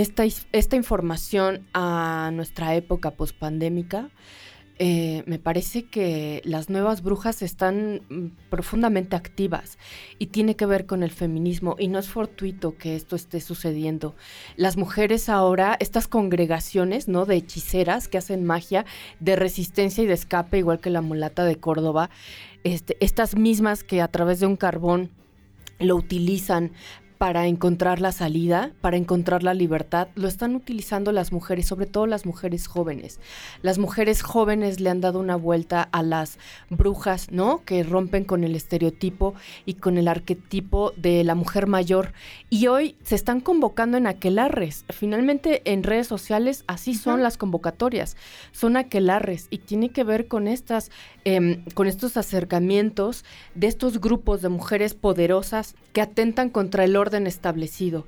esta, 0.00 0.24
esta 0.52 0.76
información 0.76 1.66
a 1.72 2.30
nuestra 2.34 2.74
época 2.74 3.12
pospandémica, 3.12 4.10
eh, 4.78 5.22
me 5.24 5.38
parece 5.38 5.84
que 5.84 6.42
las 6.44 6.68
nuevas 6.68 7.02
brujas 7.02 7.40
están 7.40 8.02
mm, 8.10 8.50
profundamente 8.50 9.16
activas 9.16 9.78
y 10.18 10.26
tiene 10.26 10.54
que 10.54 10.66
ver 10.66 10.84
con 10.84 11.02
el 11.02 11.10
feminismo 11.10 11.76
y 11.78 11.88
no 11.88 11.98
es 11.98 12.08
fortuito 12.08 12.76
que 12.76 12.94
esto 12.94 13.16
esté 13.16 13.40
sucediendo. 13.40 14.14
Las 14.56 14.76
mujeres 14.76 15.30
ahora, 15.30 15.78
estas 15.80 16.08
congregaciones, 16.08 17.08
¿no? 17.08 17.24
De 17.24 17.36
hechiceras 17.36 18.06
que 18.08 18.18
hacen 18.18 18.44
magia 18.44 18.84
de 19.18 19.36
resistencia 19.36 20.04
y 20.04 20.06
de 20.06 20.14
escape, 20.14 20.58
igual 20.58 20.78
que 20.80 20.90
la 20.90 21.00
mulata 21.00 21.46
de 21.46 21.56
Córdoba, 21.56 22.10
este, 22.62 22.98
estas 23.00 23.34
mismas 23.34 23.82
que 23.82 24.02
a 24.02 24.08
través 24.08 24.40
de 24.40 24.46
un 24.46 24.56
carbón 24.56 25.10
lo 25.78 25.96
utilizan 25.96 26.72
para 27.18 27.46
encontrar 27.46 28.00
la 28.00 28.12
salida, 28.12 28.72
para 28.80 28.96
encontrar 28.96 29.42
la 29.42 29.54
libertad, 29.54 30.08
lo 30.14 30.28
están 30.28 30.54
utilizando 30.54 31.12
las 31.12 31.32
mujeres, 31.32 31.66
sobre 31.66 31.86
todo 31.86 32.06
las 32.06 32.26
mujeres 32.26 32.66
jóvenes. 32.66 33.20
Las 33.62 33.78
mujeres 33.78 34.22
jóvenes 34.22 34.80
le 34.80 34.90
han 34.90 35.00
dado 35.00 35.18
una 35.18 35.36
vuelta 35.36 35.88
a 35.92 36.02
las 36.02 36.38
brujas, 36.68 37.30
¿no? 37.30 37.62
Que 37.64 37.82
rompen 37.82 38.24
con 38.24 38.44
el 38.44 38.54
estereotipo 38.54 39.34
y 39.64 39.74
con 39.74 39.96
el 39.98 40.08
arquetipo 40.08 40.92
de 40.96 41.24
la 41.24 41.34
mujer 41.34 41.66
mayor. 41.66 42.12
Y 42.50 42.66
hoy 42.66 42.96
se 43.02 43.14
están 43.14 43.40
convocando 43.40 43.96
en 43.96 44.06
aquelarres. 44.06 44.84
Finalmente 44.90 45.62
en 45.64 45.82
redes 45.82 46.06
sociales 46.06 46.64
así 46.66 46.94
son 46.94 47.22
las 47.22 47.38
convocatorias. 47.38 48.16
Son 48.52 48.76
aquelarres 48.76 49.46
y 49.50 49.58
tiene 49.58 49.88
que 49.90 50.04
ver 50.04 50.28
con 50.28 50.48
estas, 50.48 50.90
em, 51.24 51.64
con 51.74 51.86
estos 51.86 52.16
acercamientos 52.16 53.24
de 53.54 53.68
estos 53.68 54.00
grupos 54.00 54.42
de 54.42 54.48
mujeres 54.48 54.94
poderosas 54.94 55.74
que 55.92 56.00
atentan 56.02 56.50
contra 56.50 56.84
el 56.84 56.96
orden 56.96 57.05
establecido. 57.26 58.06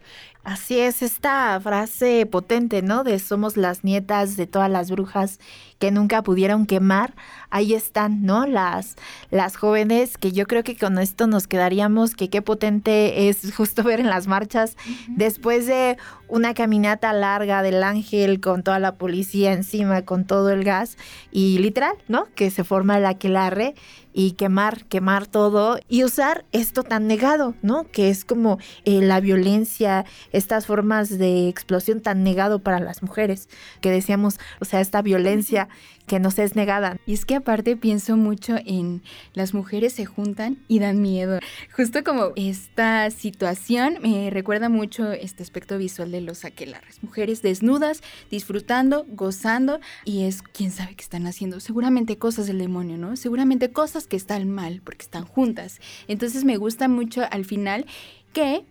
Así 0.48 0.80
es, 0.80 1.02
esta 1.02 1.60
frase 1.60 2.24
potente, 2.24 2.80
¿no? 2.80 3.04
De 3.04 3.18
somos 3.18 3.58
las 3.58 3.84
nietas 3.84 4.38
de 4.38 4.46
todas 4.46 4.70
las 4.70 4.90
brujas 4.90 5.40
que 5.78 5.90
nunca 5.90 6.22
pudieron 6.22 6.64
quemar. 6.64 7.14
Ahí 7.50 7.74
están, 7.74 8.22
¿no? 8.22 8.46
Las, 8.46 8.96
las 9.30 9.56
jóvenes 9.56 10.16
que 10.16 10.32
yo 10.32 10.46
creo 10.46 10.64
que 10.64 10.74
con 10.74 10.98
esto 10.98 11.26
nos 11.26 11.46
quedaríamos, 11.48 12.14
que 12.14 12.30
qué 12.30 12.40
potente 12.40 13.28
es 13.28 13.54
justo 13.54 13.82
ver 13.84 14.00
en 14.00 14.08
las 14.08 14.26
marchas, 14.26 14.78
después 15.06 15.66
de 15.66 15.98
una 16.28 16.54
caminata 16.54 17.12
larga 17.12 17.62
del 17.62 17.82
ángel 17.82 18.40
con 18.40 18.62
toda 18.62 18.78
la 18.78 18.96
policía 18.96 19.52
encima, 19.52 20.02
con 20.02 20.24
todo 20.24 20.48
el 20.48 20.64
gas, 20.64 20.96
y 21.30 21.58
literal, 21.58 21.96
¿no? 22.08 22.26
Que 22.34 22.50
se 22.50 22.64
forma 22.64 22.96
el 22.96 23.04
aquelarre 23.04 23.74
y 24.12 24.32
quemar, 24.32 24.84
quemar 24.86 25.26
todo 25.26 25.78
y 25.88 26.02
usar 26.02 26.44
esto 26.52 26.82
tan 26.82 27.06
negado, 27.06 27.54
¿no? 27.62 27.84
Que 27.84 28.10
es 28.10 28.24
como 28.24 28.58
eh, 28.84 29.00
la 29.00 29.20
violencia, 29.20 30.04
estas 30.38 30.66
formas 30.66 31.18
de 31.18 31.48
explosión 31.48 32.00
tan 32.00 32.22
negado 32.22 32.60
para 32.60 32.80
las 32.80 33.02
mujeres, 33.02 33.48
que 33.80 33.90
decíamos, 33.90 34.38
o 34.60 34.64
sea, 34.64 34.80
esta 34.80 35.02
violencia 35.02 35.68
que 36.08 36.18
nos 36.18 36.38
es 36.40 36.56
negada. 36.56 36.96
Y 37.06 37.12
es 37.12 37.24
que 37.24 37.36
aparte 37.36 37.76
pienso 37.76 38.16
mucho 38.16 38.56
en 38.64 39.02
las 39.34 39.54
mujeres 39.54 39.92
se 39.92 40.06
juntan 40.06 40.58
y 40.66 40.80
dan 40.80 41.00
miedo. 41.00 41.38
Justo 41.76 42.02
como 42.02 42.32
esta 42.34 43.10
situación 43.10 43.98
me 44.02 44.30
recuerda 44.30 44.68
mucho 44.68 45.12
este 45.12 45.44
aspecto 45.44 45.78
visual 45.78 46.10
de 46.10 46.22
los 46.22 46.44
aquelarres. 46.44 47.02
Mujeres 47.02 47.42
desnudas, 47.42 48.02
disfrutando, 48.30 49.06
gozando 49.10 49.78
y 50.04 50.24
es 50.24 50.42
quién 50.42 50.72
sabe 50.72 50.96
qué 50.96 51.02
están 51.02 51.26
haciendo. 51.26 51.60
Seguramente 51.60 52.18
cosas 52.18 52.46
del 52.46 52.58
demonio, 52.58 52.96
¿no? 52.96 53.14
Seguramente 53.14 53.70
cosas 53.70 54.06
que 54.06 54.16
están 54.16 54.50
mal 54.50 54.80
porque 54.82 55.02
están 55.02 55.24
juntas. 55.24 55.78
Entonces 56.08 56.44
me 56.44 56.56
gusta 56.56 56.88
mucho 56.88 57.22
al 57.30 57.44
final 57.44 57.86
que 58.32 58.64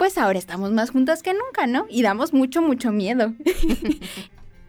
pues 0.00 0.16
ahora 0.16 0.38
estamos 0.38 0.72
más 0.72 0.88
juntas 0.88 1.22
que 1.22 1.34
nunca, 1.34 1.66
¿no? 1.66 1.84
Y 1.90 2.00
damos 2.00 2.32
mucho, 2.32 2.62
mucho 2.62 2.90
miedo. 2.90 3.34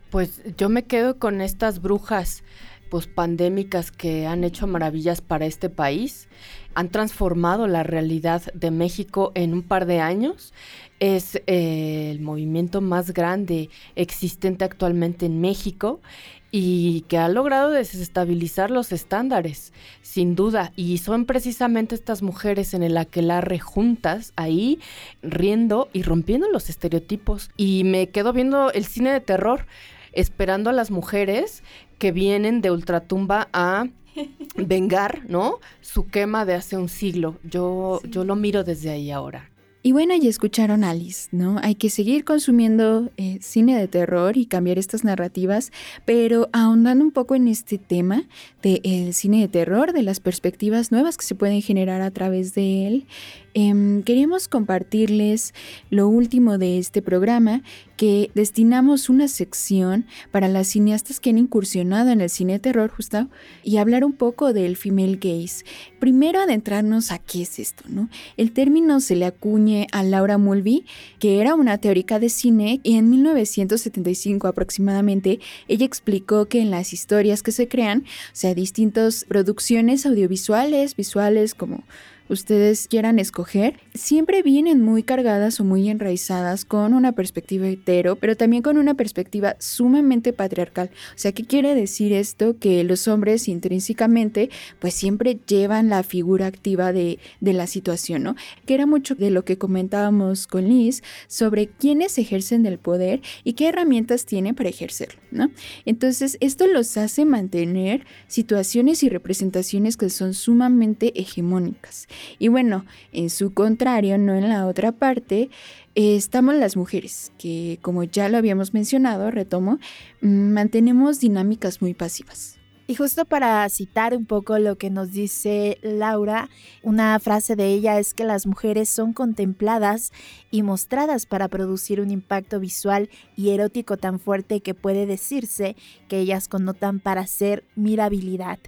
Pues 0.09 0.41
yo 0.57 0.67
me 0.67 0.83
quedo 0.83 1.19
con 1.19 1.39
estas 1.39 1.81
brujas 1.81 2.43
pues 2.89 3.07
pandémicas 3.07 3.91
que 3.91 4.27
han 4.27 4.43
hecho 4.43 4.67
maravillas 4.67 5.21
para 5.21 5.45
este 5.45 5.69
país, 5.69 6.27
han 6.75 6.89
transformado 6.89 7.65
la 7.65 7.83
realidad 7.83 8.41
de 8.53 8.71
México 8.71 9.31
en 9.33 9.53
un 9.53 9.63
par 9.63 9.85
de 9.85 10.01
años. 10.01 10.53
Es 10.99 11.35
eh, 11.47 12.11
el 12.11 12.19
movimiento 12.19 12.81
más 12.81 13.13
grande 13.13 13.69
existente 13.95 14.65
actualmente 14.65 15.27
en 15.27 15.39
México 15.39 16.01
y 16.51 17.01
que 17.07 17.17
ha 17.17 17.29
logrado 17.29 17.69
desestabilizar 17.71 18.71
los 18.71 18.91
estándares, 18.91 19.71
sin 20.01 20.35
duda. 20.35 20.73
Y 20.75 20.97
son 20.97 21.25
precisamente 21.25 21.95
estas 21.95 22.21
mujeres 22.21 22.73
en 22.73 22.83
el 22.83 22.97
aquelarre 22.97 23.59
juntas, 23.59 24.33
ahí, 24.35 24.79
riendo 25.21 25.89
y 25.93 26.03
rompiendo 26.03 26.49
los 26.49 26.69
estereotipos. 26.69 27.49
Y 27.55 27.83
me 27.85 28.09
quedo 28.09 28.33
viendo 28.33 28.71
el 28.71 28.85
cine 28.85 29.11
de 29.13 29.21
terror 29.21 29.65
esperando 30.11 30.69
a 30.69 30.73
las 30.73 30.91
mujeres 30.91 31.63
que 31.97 32.11
vienen 32.11 32.61
de 32.61 32.71
ultratumba 32.71 33.47
a 33.53 33.87
vengar, 34.55 35.21
¿no? 35.29 35.59
Su 35.79 36.07
quema 36.07 36.43
de 36.43 36.55
hace 36.55 36.75
un 36.75 36.89
siglo. 36.89 37.37
Yo, 37.43 38.01
yo 38.03 38.25
lo 38.25 38.35
miro 38.35 38.65
desde 38.65 38.89
ahí 38.89 39.09
ahora. 39.09 39.50
Y 39.83 39.93
bueno, 39.93 40.15
ya 40.15 40.29
escucharon 40.29 40.83
Alice, 40.83 41.29
¿no? 41.31 41.59
Hay 41.63 41.73
que 41.73 41.89
seguir 41.89 42.23
consumiendo 42.23 43.09
eh, 43.17 43.39
cine 43.41 43.79
de 43.79 43.87
terror 43.87 44.37
y 44.37 44.45
cambiar 44.45 44.77
estas 44.77 45.03
narrativas, 45.03 45.71
pero 46.05 46.49
ahondando 46.53 47.03
un 47.03 47.09
poco 47.11 47.33
en 47.33 47.47
este 47.47 47.79
tema 47.79 48.25
del 48.61 49.13
cine 49.15 49.41
de 49.41 49.47
terror, 49.47 49.91
de 49.91 50.03
las 50.03 50.19
perspectivas 50.19 50.91
nuevas 50.91 51.17
que 51.17 51.25
se 51.25 51.33
pueden 51.33 51.63
generar 51.63 52.01
a 52.01 52.11
través 52.11 52.53
de 52.53 52.85
él, 52.85 53.05
eh, 53.53 54.01
queríamos 54.05 54.47
compartirles 54.47 55.53
lo 55.89 56.07
último 56.07 56.57
de 56.57 56.77
este 56.77 57.01
programa, 57.01 57.61
que 58.01 58.31
destinamos 58.33 59.09
una 59.09 59.27
sección 59.27 60.07
para 60.31 60.47
las 60.47 60.69
cineastas 60.69 61.19
que 61.19 61.29
han 61.29 61.37
incursionado 61.37 62.09
en 62.09 62.19
el 62.19 62.31
cine 62.31 62.57
terror, 62.57 62.89
justo, 62.89 63.27
y 63.63 63.77
hablar 63.77 64.03
un 64.03 64.13
poco 64.13 64.53
del 64.53 64.75
female 64.75 65.19
gaze. 65.21 65.63
Primero 65.99 66.39
adentrarnos 66.39 67.11
a 67.11 67.19
qué 67.19 67.43
es 67.43 67.59
esto, 67.59 67.83
¿no? 67.87 68.09
El 68.37 68.53
término 68.53 68.99
se 69.01 69.15
le 69.15 69.25
acuñe 69.25 69.85
a 69.91 70.01
Laura 70.01 70.39
Mulvey, 70.39 70.83
que 71.19 71.41
era 71.41 71.53
una 71.53 71.77
teórica 71.77 72.17
de 72.17 72.29
cine, 72.29 72.79
y 72.81 72.95
en 72.95 73.11
1975 73.11 74.47
aproximadamente, 74.47 75.39
ella 75.67 75.85
explicó 75.85 76.47
que 76.47 76.59
en 76.59 76.71
las 76.71 76.93
historias 76.93 77.43
que 77.43 77.51
se 77.51 77.67
crean, 77.67 77.99
o 77.99 78.33
sea, 78.33 78.55
distintas 78.55 79.25
producciones 79.25 80.07
audiovisuales, 80.07 80.95
visuales 80.95 81.53
como 81.53 81.83
ustedes 82.31 82.87
quieran 82.87 83.19
escoger, 83.19 83.79
siempre 83.93 84.41
vienen 84.41 84.81
muy 84.81 85.03
cargadas 85.03 85.59
o 85.59 85.65
muy 85.65 85.89
enraizadas 85.89 86.65
con 86.65 86.93
una 86.93 87.11
perspectiva 87.11 87.67
hetero, 87.67 88.15
pero 88.15 88.37
también 88.37 88.63
con 88.63 88.77
una 88.77 88.93
perspectiva 88.93 89.55
sumamente 89.59 90.31
patriarcal. 90.31 90.91
O 91.13 91.17
sea, 91.17 91.33
¿qué 91.33 91.43
quiere 91.43 91.75
decir 91.75 92.13
esto? 92.13 92.57
Que 92.57 92.83
los 92.83 93.07
hombres 93.07 93.47
intrínsecamente 93.47 94.49
pues 94.79 94.93
siempre 94.93 95.39
llevan 95.45 95.89
la 95.89 96.03
figura 96.03 96.47
activa 96.47 96.93
de, 96.93 97.19
la 97.41 97.67
situación, 97.67 98.23
¿no? 98.23 98.35
Que 98.65 98.75
era 98.75 98.85
mucho 98.85 99.13
de 99.15 99.29
lo 99.29 99.43
que 99.43 99.57
comentábamos 99.57 100.47
con 100.47 100.69
Liz 100.69 101.03
sobre 101.27 101.67
quiénes 101.67 102.17
ejercen 102.17 102.65
el 102.65 102.77
poder 102.77 103.21
y 103.43 103.53
qué 103.53 103.67
herramientas 103.67 104.25
tienen 104.25 104.55
para 104.55 104.69
ejercerlo, 104.69 105.19
¿no? 105.31 105.51
Entonces, 105.85 106.37
esto 106.39 106.65
los 106.67 106.95
hace 106.95 107.25
mantener 107.25 108.05
situaciones 108.27 109.03
y 109.03 109.09
representaciones 109.09 109.97
que 109.97 110.09
son 110.09 110.33
sumamente 110.33 111.19
hegemónicas. 111.19 112.07
Y 112.39 112.47
bueno, 112.47 112.85
en 113.11 113.29
su 113.29 113.53
contrario, 113.53 114.17
no 114.17 114.35
en 114.35 114.49
la 114.49 114.67
otra 114.67 114.91
parte, 114.91 115.49
estamos 115.95 116.55
las 116.55 116.77
mujeres, 116.77 117.31
que 117.37 117.79
como 117.81 118.03
ya 118.03 118.29
lo 118.29 118.37
habíamos 118.37 118.73
mencionado, 118.73 119.31
retomo, 119.31 119.79
mm, 120.21 120.51
mantenemos 120.53 121.19
dinámicas 121.19 121.81
muy 121.81 121.93
pasivas. 121.93 122.61
Y 122.91 122.95
justo 122.95 123.23
para 123.23 123.69
citar 123.69 124.13
un 124.17 124.25
poco 124.25 124.59
lo 124.59 124.77
que 124.77 124.89
nos 124.89 125.13
dice 125.13 125.77
Laura, 125.81 126.49
una 126.83 127.17
frase 127.19 127.55
de 127.55 127.67
ella 127.67 127.97
es 127.99 128.13
que 128.13 128.25
las 128.25 128.45
mujeres 128.45 128.89
son 128.89 129.13
contempladas 129.13 130.11
y 130.49 130.61
mostradas 130.61 131.25
para 131.25 131.47
producir 131.47 132.01
un 132.01 132.11
impacto 132.11 132.59
visual 132.59 133.09
y 133.37 133.51
erótico 133.51 133.95
tan 133.95 134.19
fuerte 134.19 134.59
que 134.59 134.73
puede 134.73 135.05
decirse 135.05 135.77
que 136.09 136.19
ellas 136.19 136.49
connotan 136.49 136.99
para 136.99 137.27
ser 137.27 137.63
mirabilidad. 137.77 138.59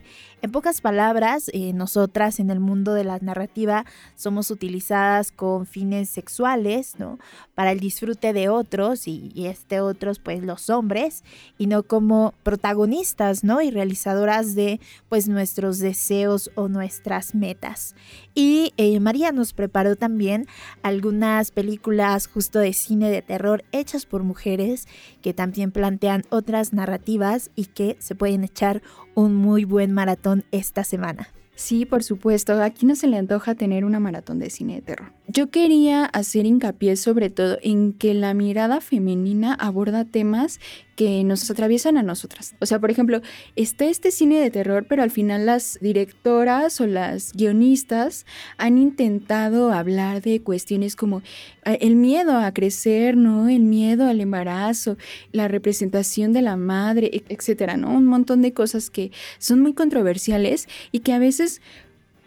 En 0.43 0.51
pocas 0.51 0.81
palabras, 0.81 1.49
eh, 1.53 1.71
nosotras 1.71 2.37
en 2.41 2.49
el 2.49 2.59
mundo 2.59 2.93
de 2.93 3.05
la 3.05 3.17
narrativa 3.19 3.85
somos 4.17 4.51
utilizadas 4.51 5.31
con 5.31 5.65
fines 5.65 6.09
sexuales, 6.09 6.95
¿no? 6.99 7.17
Para 7.55 7.71
el 7.71 7.79
disfrute 7.79 8.33
de 8.33 8.49
otros 8.49 9.07
y, 9.07 9.31
este 9.47 9.79
otros, 9.79 10.19
pues 10.19 10.43
los 10.43 10.69
hombres, 10.69 11.23
y 11.57 11.67
no 11.67 11.83
como 11.83 12.33
protagonistas, 12.43 13.45
¿no? 13.45 13.61
Y 13.61 13.71
realizadoras 13.71 14.53
de, 14.53 14.81
pues, 15.07 15.29
nuestros 15.29 15.79
deseos 15.79 16.51
o 16.55 16.67
nuestras 16.67 17.35
metas. 17.35 17.95
Y 18.35 18.73
eh, 18.75 18.99
María 18.99 19.31
nos 19.31 19.53
preparó 19.53 19.95
también 19.95 20.47
algunas 20.81 21.51
películas 21.51 22.27
justo 22.27 22.59
de 22.59 22.73
cine 22.73 23.09
de 23.09 23.21
terror 23.21 23.63
hechas 23.71 24.05
por 24.05 24.23
mujeres 24.23 24.89
que 25.21 25.33
también 25.33 25.71
plantean 25.71 26.23
otras 26.31 26.73
narrativas 26.73 27.49
y 27.55 27.67
que 27.67 27.95
se 27.99 28.13
pueden 28.13 28.43
echar 28.43 28.81
un 29.15 29.35
muy 29.35 29.65
buen 29.65 29.91
maratón 29.91 30.43
esta 30.51 30.83
semana. 30.83 31.29
Sí, 31.55 31.85
por 31.85 32.03
supuesto, 32.03 32.61
aquí 32.61 32.85
no 32.85 32.95
se 32.95 33.07
le 33.07 33.17
antoja 33.17 33.55
tener 33.55 33.85
una 33.85 33.99
maratón 33.99 34.39
de 34.39 34.49
cine 34.49 34.75
de 34.75 34.81
terror. 34.81 35.11
Yo 35.27 35.49
quería 35.49 36.03
hacer 36.03 36.45
hincapié 36.45 36.97
sobre 36.97 37.29
todo 37.29 37.57
en 37.61 37.93
que 37.93 38.13
la 38.13 38.33
mirada 38.33 38.81
femenina 38.81 39.53
aborda 39.53 40.03
temas 40.03 40.59
que 40.97 41.23
nos 41.23 41.49
atraviesan 41.49 41.97
a 41.97 42.03
nosotras. 42.03 42.55
O 42.59 42.65
sea, 42.65 42.79
por 42.79 42.91
ejemplo, 42.91 43.21
está 43.55 43.85
este 43.85 44.11
cine 44.11 44.39
de 44.41 44.51
terror, 44.51 44.85
pero 44.87 45.01
al 45.01 45.11
final 45.11 45.45
las 45.45 45.79
directoras 45.81 46.81
o 46.81 46.87
las 46.87 47.31
guionistas 47.31 48.25
han 48.57 48.77
intentado 48.77 49.71
hablar 49.71 50.21
de 50.21 50.41
cuestiones 50.41 50.97
como 50.97 51.21
eh, 51.63 51.77
el 51.79 51.95
miedo 51.95 52.37
a 52.37 52.53
crecer, 52.53 53.15
¿no? 53.15 53.47
El 53.47 53.61
miedo 53.61 54.07
al 54.07 54.19
embarazo, 54.19 54.97
la 55.31 55.47
representación 55.47 56.33
de 56.33 56.41
la 56.41 56.57
madre, 56.57 57.09
e-, 57.13 57.23
etcétera, 57.29 57.77
¿no? 57.77 57.91
Un 57.91 58.05
montón 58.05 58.41
de 58.41 58.53
cosas 58.53 58.89
que 58.89 59.11
son 59.39 59.61
muy 59.61 59.73
controversiales 59.73 60.67
y 60.91 60.99
que 60.99 61.13
a 61.13 61.19
veces 61.19 61.61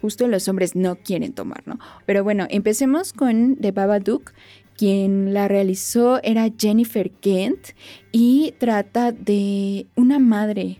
justo 0.00 0.28
los 0.28 0.48
hombres 0.48 0.76
no 0.76 0.96
quieren 0.96 1.32
tomar, 1.32 1.66
¿no? 1.66 1.78
Pero 2.04 2.24
bueno, 2.24 2.46
empecemos 2.50 3.12
con 3.12 3.56
The 3.56 3.72
Babadook, 3.72 4.32
quien 4.76 5.32
la 5.32 5.48
realizó 5.48 6.22
era 6.22 6.50
Jennifer 6.56 7.10
Kent 7.10 7.68
y 8.12 8.54
trata 8.58 9.12
de 9.12 9.86
una 9.94 10.18
madre 10.18 10.78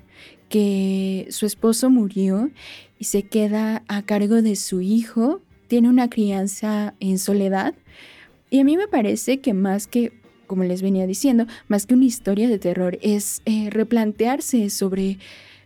que 0.49 1.27
su 1.31 1.47
esposo 1.47 1.91
murió 1.91 2.51
y 2.99 3.05
se 3.05 3.23
queda 3.23 3.83
a 3.89 4.03
cargo 4.03 4.43
de 4.43 4.57
su 4.57 4.81
hijo, 4.81 5.41
tiene 5.69 5.89
una 5.89 6.09
crianza 6.09 6.95
en 7.01 7.19
soledad 7.19 7.75
y 8.51 8.61
a 8.61 8.65
mí 8.65 8.77
me 8.77 8.87
parece 8.89 9.41
que 9.41 9.55
más 9.55 9.87
que, 9.87 10.13
como 10.47 10.65
les 10.65 10.83
venía 10.83 11.07
diciendo, 11.07 11.47
más 11.69 11.87
que 11.87 11.95
una 11.95 12.05
historia 12.05 12.49
de 12.49 12.59
terror 12.59 12.99
es 13.03 13.43
eh, 13.45 13.71
replantearse 13.71 14.71
sobre 14.71 15.19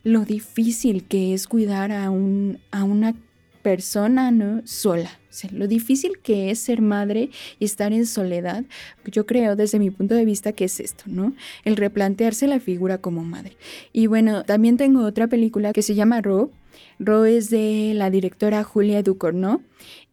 lo 0.02 0.24
difícil 0.24 1.04
que 1.04 1.34
es 1.34 1.46
cuidar 1.46 1.92
a, 1.92 2.10
un, 2.10 2.58
a 2.70 2.84
una 2.84 3.14
persona, 3.62 4.30
¿no? 4.30 4.62
Sola. 4.64 5.10
Lo 5.52 5.68
difícil 5.68 6.18
que 6.22 6.50
es 6.50 6.58
ser 6.58 6.82
madre 6.82 7.30
y 7.58 7.64
estar 7.64 7.92
en 7.92 8.06
soledad, 8.06 8.64
yo 9.06 9.26
creo 9.26 9.54
desde 9.54 9.78
mi 9.78 9.90
punto 9.90 10.14
de 10.14 10.24
vista 10.24 10.52
que 10.52 10.64
es 10.64 10.80
esto, 10.80 11.04
¿no? 11.06 11.34
El 11.64 11.76
replantearse 11.76 12.46
la 12.46 12.60
figura 12.60 12.98
como 12.98 13.22
madre. 13.22 13.56
Y 13.92 14.06
bueno, 14.06 14.42
también 14.44 14.76
tengo 14.76 15.04
otra 15.04 15.28
película 15.28 15.72
que 15.72 15.82
se 15.82 15.94
llama 15.94 16.20
Ro. 16.20 16.50
Ro 16.98 17.24
es 17.24 17.48
de 17.48 17.92
la 17.94 18.10
directora 18.10 18.64
Julia 18.64 19.02
Ducournau 19.02 19.60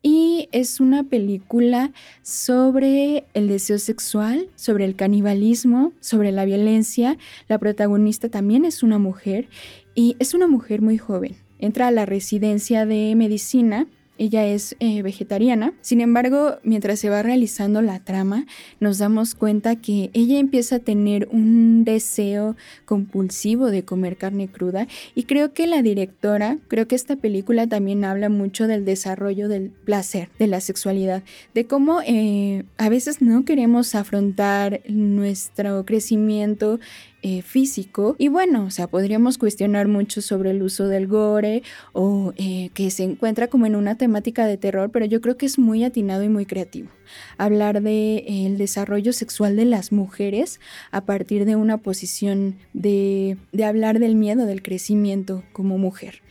y 0.01 0.49
es 0.51 0.79
una 0.79 1.03
película 1.03 1.91
sobre 2.21 3.25
el 3.33 3.47
deseo 3.47 3.79
sexual, 3.79 4.49
sobre 4.55 4.86
el 4.86 4.95
canibalismo, 4.95 5.93
sobre 5.99 6.31
la 6.31 6.45
violencia. 6.45 7.17
La 7.47 7.57
protagonista 7.57 8.29
también 8.29 8.65
es 8.65 8.83
una 8.83 8.99
mujer 8.99 9.49
y 9.95 10.15
es 10.19 10.33
una 10.33 10.47
mujer 10.47 10.81
muy 10.81 10.97
joven. 10.97 11.46
Entra 11.60 11.88
a 11.88 11.91
la 11.91 12.06
residencia 12.06 12.86
de 12.86 13.15
medicina 13.15 13.88
ella 14.17 14.46
es 14.46 14.76
eh, 14.80 15.02
vegetariana. 15.02 15.74
Sin 15.82 16.02
embargo, 16.02 16.58
mientras 16.63 17.00
se 17.00 17.10
va 17.10 17.22
realizando 17.24 17.82
la 17.82 18.00
trama, 18.00 18.46
nos 18.80 18.98
damos 18.98 19.36
cuenta 19.36 19.76
que 19.76 20.10
ella 20.13 20.39
empieza 20.39 20.78
a 20.78 20.80
tener 20.80 21.28
un 21.32 21.84
deseo 21.84 22.56
compulsivo 22.86 23.67
de 23.67 23.84
comer 23.84 24.17
carne 24.17 24.48
cruda 24.48 24.88
y 25.13 25.24
creo 25.24 25.54
que 25.54 25.67
la 25.67 25.82
directora, 25.82 26.58
creo 26.67 26.88
que 26.88 26.96
esta 26.96 27.15
película 27.15 27.67
también 27.67 28.04
habla 28.06 28.30
mucho 28.30 28.67
del 28.67 28.86
desarrollo 28.86 29.48
del 29.48 29.70
placer, 29.70 30.30
de 30.39 30.48
la 30.48 30.62
sexualidad, 30.62 31.24
de 31.54 31.67
cómo 31.67 32.02
eh, 32.06 32.63
a 32.78 32.89
veces 32.89 33.22
no 33.22 33.46
queremos 33.46 33.93
afrontar 33.96 34.82
nuestro 34.88 35.86
crecimiento 35.86 36.80
eh, 37.30 37.42
físico. 37.42 38.16
Y 38.18 38.30
bueno, 38.30 38.63
o 38.63 38.72
sea, 38.72 38.88
podríamos 38.88 39.38
cuestionar 39.38 39.90
mucho 39.90 40.22
sobre 40.22 40.52
el 40.52 40.63
uso 40.63 40.88
del 40.88 41.08
gore 41.08 41.62
o 41.92 42.32
eh, 42.38 42.70
que 42.74 42.90
se 42.90 43.04
encuentra 43.04 43.50
como 43.50 43.66
en 43.66 43.76
una 43.76 43.98
temática 43.98 44.46
de 44.46 44.56
terror, 44.56 44.92
pero 44.92 45.06
yo 45.06 45.20
creo 45.20 45.36
que 45.36 45.46
es 45.46 45.60
muy 45.60 45.84
atinado 45.84 46.24
y 46.24 46.30
muy 46.30 46.46
creativo. 46.46 46.88
Hablar 47.38 47.82
del 47.82 48.24
de, 48.26 48.56
desarrollo 48.58 49.12
sexual 49.12 49.58
de 49.58 49.66
las 49.66 49.92
mujeres 49.92 50.62
a 50.92 51.02
partir 51.02 51.44
de 51.44 51.58
una 51.58 51.80
posición 51.80 52.56
de, 52.72 53.36
de 53.52 53.66
hablar 53.66 54.00
del 54.00 54.16
miedo, 54.16 54.46
del 54.46 54.62
crecimiento 54.62 55.44
como 55.52 55.78
mujer. 55.78 56.22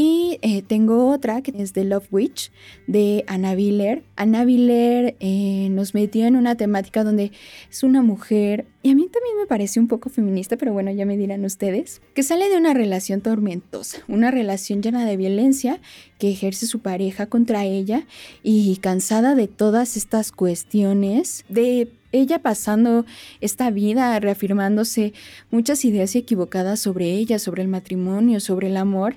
Y 0.00 0.38
eh, 0.42 0.62
tengo 0.62 1.10
otra 1.10 1.42
que 1.42 1.52
es 1.60 1.72
The 1.72 1.82
Love 1.82 2.06
Witch 2.12 2.52
de 2.86 3.24
Anna 3.26 3.56
Viller. 3.56 4.04
Anna 4.14 4.44
Viller 4.44 5.16
eh, 5.18 5.66
nos 5.72 5.92
metió 5.92 6.24
en 6.24 6.36
una 6.36 6.54
temática 6.54 7.02
donde 7.02 7.32
es 7.68 7.82
una 7.82 8.00
mujer, 8.00 8.64
y 8.84 8.92
a 8.92 8.94
mí 8.94 9.08
también 9.08 9.36
me 9.36 9.48
parece 9.48 9.80
un 9.80 9.88
poco 9.88 10.08
feminista, 10.08 10.56
pero 10.56 10.72
bueno, 10.72 10.92
ya 10.92 11.04
me 11.04 11.16
dirán 11.16 11.44
ustedes, 11.44 12.00
que 12.14 12.22
sale 12.22 12.48
de 12.48 12.56
una 12.56 12.74
relación 12.74 13.22
tormentosa, 13.22 13.98
una 14.06 14.30
relación 14.30 14.82
llena 14.82 15.04
de 15.04 15.16
violencia 15.16 15.80
que 16.20 16.30
ejerce 16.30 16.68
su 16.68 16.78
pareja 16.78 17.26
contra 17.26 17.64
ella 17.64 18.06
y 18.44 18.76
cansada 18.76 19.34
de 19.34 19.48
todas 19.48 19.96
estas 19.96 20.30
cuestiones 20.30 21.44
de 21.48 21.90
ella 22.12 22.38
pasando 22.38 23.04
esta 23.40 23.70
vida 23.70 24.18
reafirmándose 24.18 25.12
muchas 25.50 25.84
ideas 25.84 26.14
equivocadas 26.16 26.80
sobre 26.80 27.12
ella, 27.12 27.38
sobre 27.38 27.62
el 27.62 27.68
matrimonio, 27.68 28.40
sobre 28.40 28.68
el 28.68 28.76
amor, 28.76 29.16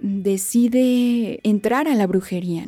decide 0.00 1.40
entrar 1.42 1.88
a 1.88 1.94
la 1.94 2.06
brujería. 2.06 2.66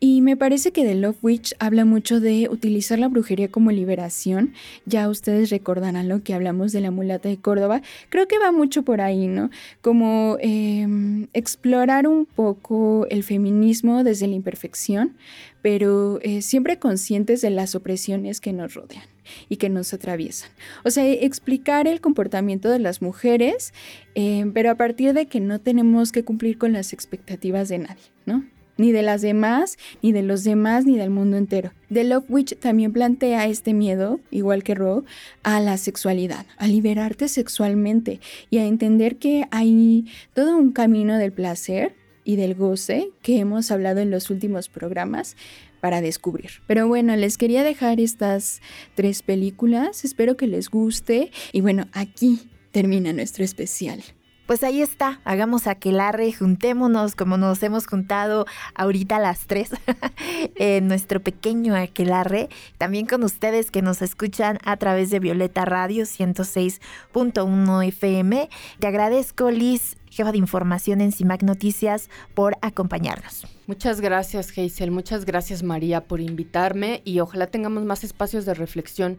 Y 0.00 0.20
me 0.20 0.36
parece 0.36 0.70
que 0.70 0.84
The 0.84 0.94
Love 0.94 1.16
Witch 1.22 1.54
habla 1.58 1.84
mucho 1.84 2.20
de 2.20 2.48
utilizar 2.48 3.00
la 3.00 3.08
brujería 3.08 3.48
como 3.48 3.72
liberación. 3.72 4.52
Ya 4.86 5.08
ustedes 5.08 5.50
recordarán 5.50 6.08
lo 6.08 6.22
que 6.22 6.34
hablamos 6.34 6.70
de 6.70 6.80
la 6.80 6.92
mulata 6.92 7.28
de 7.28 7.36
Córdoba. 7.38 7.82
Creo 8.08 8.28
que 8.28 8.38
va 8.38 8.52
mucho 8.52 8.84
por 8.84 9.00
ahí, 9.00 9.26
¿no? 9.26 9.50
Como 9.80 10.36
em, 10.40 11.26
explorar 11.32 12.06
un 12.06 12.26
poco 12.26 13.08
el 13.10 13.24
feminismo 13.24 14.04
desde 14.04 14.28
la 14.28 14.36
imperfección, 14.36 15.16
pero 15.62 16.20
eh, 16.22 16.42
siempre 16.42 16.78
conscientes 16.78 17.40
de 17.40 17.50
las 17.50 17.74
opresiones 17.74 18.40
que 18.40 18.52
nos 18.52 18.74
rodean 18.74 19.04
y 19.48 19.56
que 19.56 19.68
nos 19.68 19.92
atraviesan. 19.92 20.50
O 20.84 20.90
sea, 20.90 21.06
explicar 21.06 21.86
el 21.86 22.00
comportamiento 22.00 22.70
de 22.70 22.78
las 22.78 23.02
mujeres, 23.02 23.72
eh, 24.14 24.50
pero 24.54 24.70
a 24.70 24.76
partir 24.76 25.12
de 25.12 25.26
que 25.26 25.40
no 25.40 25.60
tenemos 25.60 26.12
que 26.12 26.24
cumplir 26.24 26.58
con 26.58 26.72
las 26.72 26.92
expectativas 26.92 27.68
de 27.68 27.78
nadie, 27.78 28.04
¿no? 28.26 28.44
Ni 28.76 28.92
de 28.92 29.02
las 29.02 29.22
demás, 29.22 29.76
ni 30.02 30.12
de 30.12 30.22
los 30.22 30.44
demás, 30.44 30.86
ni 30.86 30.96
del 30.96 31.10
mundo 31.10 31.36
entero. 31.36 31.72
The 31.92 32.04
Love 32.04 32.26
Witch 32.28 32.56
también 32.58 32.92
plantea 32.92 33.46
este 33.48 33.74
miedo, 33.74 34.20
igual 34.30 34.62
que 34.62 34.76
Ro, 34.76 35.04
a 35.42 35.60
la 35.60 35.76
sexualidad, 35.78 36.46
a 36.58 36.68
liberarte 36.68 37.26
sexualmente 37.26 38.20
y 38.50 38.58
a 38.58 38.66
entender 38.66 39.16
que 39.16 39.48
hay 39.50 40.06
todo 40.32 40.56
un 40.56 40.70
camino 40.70 41.18
del 41.18 41.32
placer 41.32 41.97
y 42.28 42.36
del 42.36 42.54
goce 42.54 43.10
que 43.22 43.38
hemos 43.38 43.70
hablado 43.70 44.00
en 44.00 44.10
los 44.10 44.28
últimos 44.28 44.68
programas, 44.68 45.34
para 45.80 46.02
descubrir. 46.02 46.50
Pero 46.66 46.86
bueno, 46.86 47.16
les 47.16 47.38
quería 47.38 47.64
dejar 47.64 48.00
estas 48.00 48.60
tres 48.94 49.22
películas, 49.22 50.04
espero 50.04 50.36
que 50.36 50.46
les 50.46 50.68
guste 50.68 51.30
y 51.52 51.62
bueno, 51.62 51.86
aquí 51.92 52.50
termina 52.70 53.14
nuestro 53.14 53.44
especial. 53.44 54.02
Pues 54.48 54.62
ahí 54.62 54.80
está, 54.80 55.20
hagamos 55.24 55.66
aquelarre, 55.66 56.32
juntémonos 56.32 57.14
como 57.14 57.36
nos 57.36 57.62
hemos 57.62 57.86
juntado 57.86 58.46
ahorita 58.74 59.18
las 59.18 59.46
tres 59.46 59.70
en 60.56 60.88
nuestro 60.88 61.20
pequeño 61.20 61.76
aquelarre. 61.76 62.48
También 62.78 63.04
con 63.04 63.24
ustedes 63.24 63.70
que 63.70 63.82
nos 63.82 64.00
escuchan 64.00 64.58
a 64.64 64.78
través 64.78 65.10
de 65.10 65.20
Violeta 65.20 65.66
Radio 65.66 66.04
106.1 66.04 67.88
FM. 67.88 68.48
Te 68.80 68.86
agradezco, 68.86 69.50
Liz, 69.50 69.97
jefa 70.10 70.32
de 70.32 70.38
información 70.38 71.00
en 71.00 71.12
CIMAC 71.12 71.42
Noticias, 71.42 72.10
por 72.34 72.56
acompañarnos. 72.62 73.46
Muchas 73.66 74.00
gracias, 74.00 74.56
Hazel. 74.56 74.90
Muchas 74.90 75.24
gracias, 75.24 75.62
María, 75.62 76.04
por 76.04 76.20
invitarme 76.20 77.02
y 77.04 77.20
ojalá 77.20 77.48
tengamos 77.48 77.84
más 77.84 78.04
espacios 78.04 78.46
de 78.46 78.54
reflexión 78.54 79.18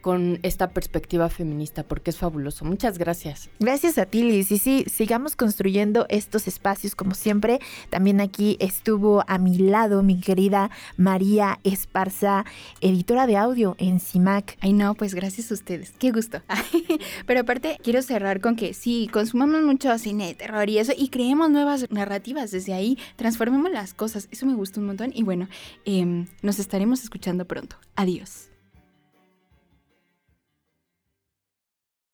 con 0.00 0.38
esta 0.42 0.70
perspectiva 0.70 1.28
feminista, 1.28 1.82
porque 1.82 2.10
es 2.10 2.18
fabuloso. 2.18 2.64
Muchas 2.64 2.98
gracias. 2.98 3.50
Gracias 3.58 3.98
a 3.98 4.06
ti, 4.06 4.22
Liz. 4.22 4.50
Y 4.50 4.58
sí, 4.58 4.84
sigamos 4.90 5.36
construyendo 5.36 6.06
estos 6.08 6.48
espacios 6.48 6.94
como 6.94 7.14
siempre. 7.14 7.60
También 7.90 8.20
aquí 8.20 8.56
estuvo 8.60 9.24
a 9.26 9.38
mi 9.38 9.58
lado 9.58 10.02
mi 10.02 10.20
querida 10.20 10.70
María 10.96 11.60
Esparza, 11.64 12.44
editora 12.80 13.26
de 13.26 13.36
audio 13.36 13.76
en 13.78 14.00
CIMAC. 14.00 14.56
Ay, 14.60 14.72
no, 14.72 14.94
pues 14.94 15.14
gracias 15.14 15.50
a 15.50 15.54
ustedes. 15.54 15.92
Qué 15.98 16.10
gusto. 16.10 16.42
Pero 17.26 17.40
aparte, 17.40 17.78
quiero 17.82 18.02
cerrar 18.02 18.40
con 18.40 18.56
que 18.56 18.74
sí, 18.74 19.08
consumamos 19.12 19.62
mucho 19.62 19.96
cine 19.98 20.28
de 20.28 20.34
terror 20.34 20.68
y 20.68 20.78
eso, 20.78 20.92
y 20.96 21.08
creemos 21.08 21.50
nuevas 21.50 21.90
narrativas 21.90 22.50
desde 22.50 22.72
ahí, 22.72 22.98
transformemos 23.16 23.70
las 23.70 23.94
cosas. 23.94 24.28
Eso 24.30 24.46
me 24.46 24.54
gustó 24.54 24.80
un 24.80 24.86
montón. 24.86 25.12
Y 25.14 25.22
bueno, 25.22 25.48
em, 25.84 26.26
nos 26.42 26.58
estaremos 26.58 27.02
escuchando 27.02 27.44
pronto. 27.44 27.76
Adiós. 27.96 28.49